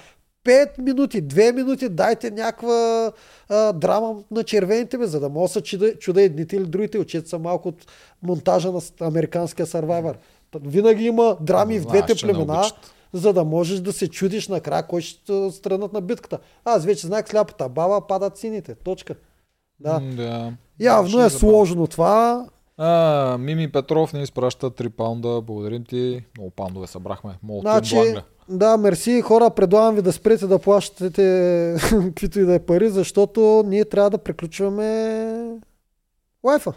[0.45, 3.11] 5 минути, 2 минути, дайте някаква
[3.49, 6.99] а, драма на червените, бе, за да мога да се чуда, чуда едните или другите.
[6.99, 7.85] Учете са малко от
[8.23, 10.13] монтажа на американския Survivor.
[10.61, 12.63] Винаги има драми в Знаеш, двете племена.
[13.13, 16.39] За да можеш да се чудиш накрая кой ще странат на битката.
[16.65, 18.75] Аз вече знаех сляпата баба, падат сините.
[18.75, 19.15] Точка.
[19.79, 19.99] Да.
[19.99, 20.53] Да.
[20.79, 22.45] Явно Ще е сложно това.
[22.77, 25.41] А, Мими Петров ни изпраща 3 паунда.
[25.41, 26.23] Благодарим ти.
[26.37, 27.39] Много паундове събрахме.
[27.43, 28.15] Да Значи,
[28.49, 33.63] да, мерси хора, предлагам ви да спрете да плащате каквито и да е пари, защото
[33.67, 35.59] ние трябва да приключваме
[36.43, 36.73] лайфа.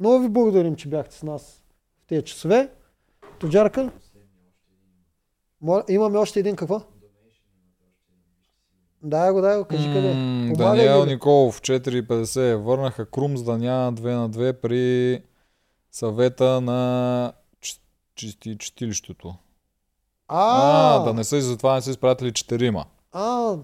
[0.00, 1.62] Много ви благодарим, че бяхте с нас
[2.04, 2.68] в тези часове.
[3.38, 3.90] Тоджарка?
[5.62, 6.80] Моля, имаме още един какво?
[9.02, 10.12] Дай го, дай го, кажи къде.
[10.12, 10.54] Помагай
[10.86, 11.12] Даниел ги.
[11.12, 15.22] Николов 4,50 върнаха Крум с Даня 2 на 2 при
[15.92, 17.80] съвета на чи-
[18.14, 19.34] чисти чистилището.
[20.28, 22.84] А, да не са, затова не са изпратили четирима.
[23.12, 23.56] а,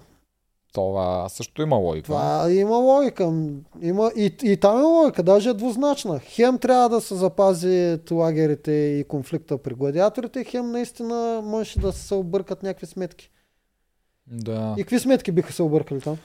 [0.75, 2.05] Това също има логика.
[2.07, 3.25] Това има логика.
[3.83, 6.19] Има, и, и там има логика, даже е двузначна.
[6.19, 12.15] Хем трябва да се запази лагерите и конфликта при гладиаторите, хем наистина можеше да се
[12.15, 13.31] объркат някакви сметки.
[14.27, 14.75] Да.
[14.79, 16.17] И какви сметки биха се объркали там?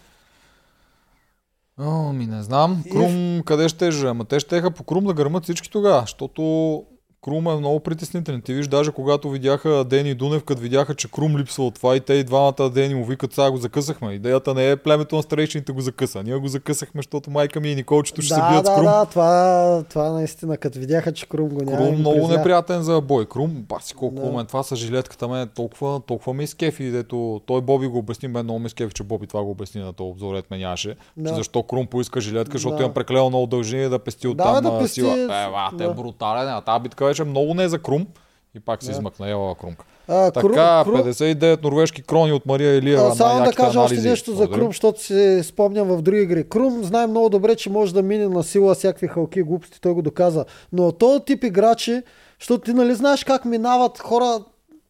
[1.79, 2.83] О, ми не знам.
[2.85, 3.91] И- Крум къде ще е?
[4.03, 6.83] Ама те ще по Крум да гърмат всички тогава, защото
[7.21, 8.41] Крум е много притеснителен.
[8.41, 11.95] Ти виж, даже когато видяха Дени и Дунев, като видяха, че Крум липсва от това
[11.95, 14.13] и те и двамата Дени му викат, сега го закъсахме.
[14.13, 16.23] Идеята не е племето на старейшините го закъса.
[16.23, 18.85] Ние го закъсахме, защото майка ми и Николчето ще да, се бият да, с Крум.
[18.85, 21.77] да, това, това наистина, като видяха, че Крум го няма.
[21.77, 22.37] Крум ги много призна.
[22.37, 23.25] неприятен за бой.
[23.25, 24.31] Крум, баси колко Да.
[24.31, 28.43] мен това с жилетката ме толкова, толкова ме изкефи, дето той Боби го обясни, мен
[28.43, 30.95] много ме изкефи, че Боби това го обясни на този обзорет ме нямаше.
[31.17, 31.35] Да.
[31.35, 32.83] Защо Крум поиска жилетка, защото Да.
[32.83, 35.13] имам прекалено много дължини да пести от Да, там да пести, сила.
[35.13, 35.93] Е, ва, те е да.
[35.93, 36.49] брутален.
[36.49, 38.07] А тази битка беше много не за Крум.
[38.55, 39.85] И пак се измъкна ела Крумка.
[40.07, 43.07] А, Така, 59 норвежки крони от Мария Илиева.
[43.07, 44.09] А, само да кажа още анализи.
[44.09, 44.59] нещо за Благодаря.
[44.59, 46.49] Крум, защото си спомням в други игри.
[46.49, 49.93] Крум знае много добре, че може да мине на сила всякакви халки и глупости, той
[49.93, 50.45] го доказа.
[50.73, 52.01] Но този тип играчи,
[52.39, 54.39] защото ти нали знаеш как минават хора,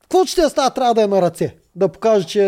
[0.02, 2.44] какво ще ти става, трябва да е на ръце, да покаже, че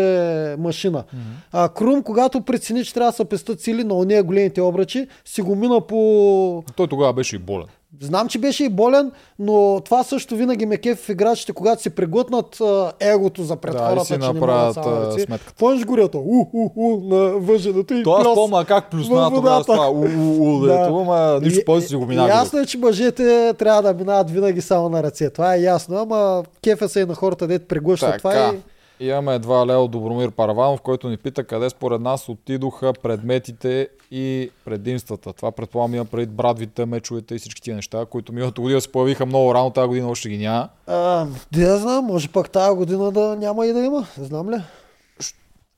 [0.52, 1.04] е машина.
[1.52, 5.42] А Крум, когато прецени, че трябва да се пестат сили на ония големите обръчи, си
[5.42, 7.66] го мина по Той тогава беше и болен.
[8.00, 11.90] Знам, че беше и болен, но това също винаги ме кефи в играчите, когато си
[11.90, 12.58] преглътнат
[13.00, 15.54] егото за пред Да, хората, си че не направят, могат само сметката.
[15.58, 16.18] Помниш горята?
[16.18, 18.32] У, у, у, на въженото и Това плюс.
[18.32, 19.88] спомня как плюсна тогава това.
[19.88, 20.72] У, у, у, Да.
[20.72, 22.28] дето, ама нищо повече си го минава.
[22.28, 25.30] Ясно е, че мъжете трябва да минават винаги само на ръце.
[25.30, 28.71] Това е ясно, ама кефа се и на хората, дето преглъщат това и...
[29.02, 35.32] Имаме едва Лео Добромир Параванов, който ни пита къде според нас отидоха предметите и предимствата.
[35.32, 39.26] Това предполагам има пред брадвите, мечовете и всички тия неща, които миналата година се появиха
[39.26, 40.68] много рано, тази година още ги няма.
[40.86, 44.06] А, да знам, може пък тази година да няма и да има.
[44.18, 44.62] Знам ли?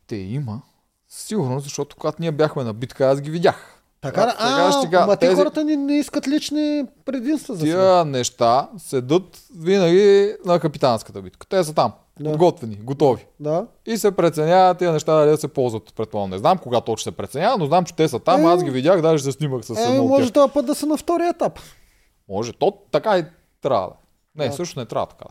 [0.07, 0.63] Те има.
[1.09, 3.81] Сигурно, защото когато ние бяхме на битка, аз ги видях.
[4.01, 6.85] Така, да, сега ще а, ти кажа, ама те тези- хората не, не искат лични
[7.05, 7.73] предимства за сега.
[7.75, 11.47] Тия неща седат винаги на капитанската битка.
[11.47, 12.31] Те са там, Да.
[12.31, 13.27] подготвени, готови.
[13.41, 13.67] Да.
[13.87, 15.83] И се преценяват тия неща дали да се ползват.
[15.97, 18.41] Предполагам, не знам кога точно се преценява, но знам, че те са там.
[18.43, 20.87] Е, Аз ги видях, даже се снимах с Е, едно може този път да са
[20.87, 21.59] на втория етап.
[22.29, 22.53] Може.
[22.53, 23.25] То така и
[23.63, 23.93] трябва да.
[23.93, 23.97] е.
[24.37, 24.55] Не, Да.
[24.55, 25.25] също не трябва така.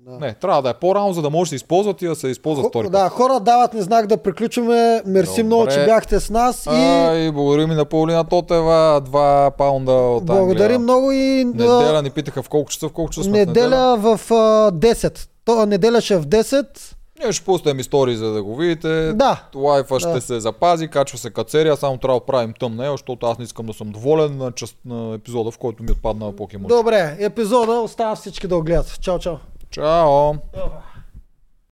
[0.00, 0.18] Да.
[0.18, 2.66] Не, трябва да е по-рано, за да може да се използват и да се използват
[2.68, 5.02] втори да, хора дават ни знак да приключваме.
[5.06, 5.42] Мерси Добре.
[5.42, 9.92] много, че бяхте с нас и А, и благодарим и на Паулина Тотева, два паунда
[9.92, 10.78] от благодарим Англия.
[10.78, 13.64] много и Неделя ни питаха в колко часа, в колко часа сме в неделя.
[13.64, 15.28] неделя в а, 10.
[15.44, 16.94] То, неделя ще е в 10.
[17.22, 19.12] Ние ще пуснем истории, за да го видите.
[19.12, 19.42] Да.
[19.54, 20.20] Лайфа ще Да.
[20.20, 23.72] се запази, качва се кацерия, само трябва да правим тъмнел, защото аз не искам да
[23.72, 26.68] съм доволен на, част, на епизода, в който ми отпадна покемон.
[26.68, 28.98] Добре, епизода остава всички да го гледат.
[29.00, 29.36] Чао, чао.
[29.70, 30.32] Чао!
[30.32, 30.76] Добре.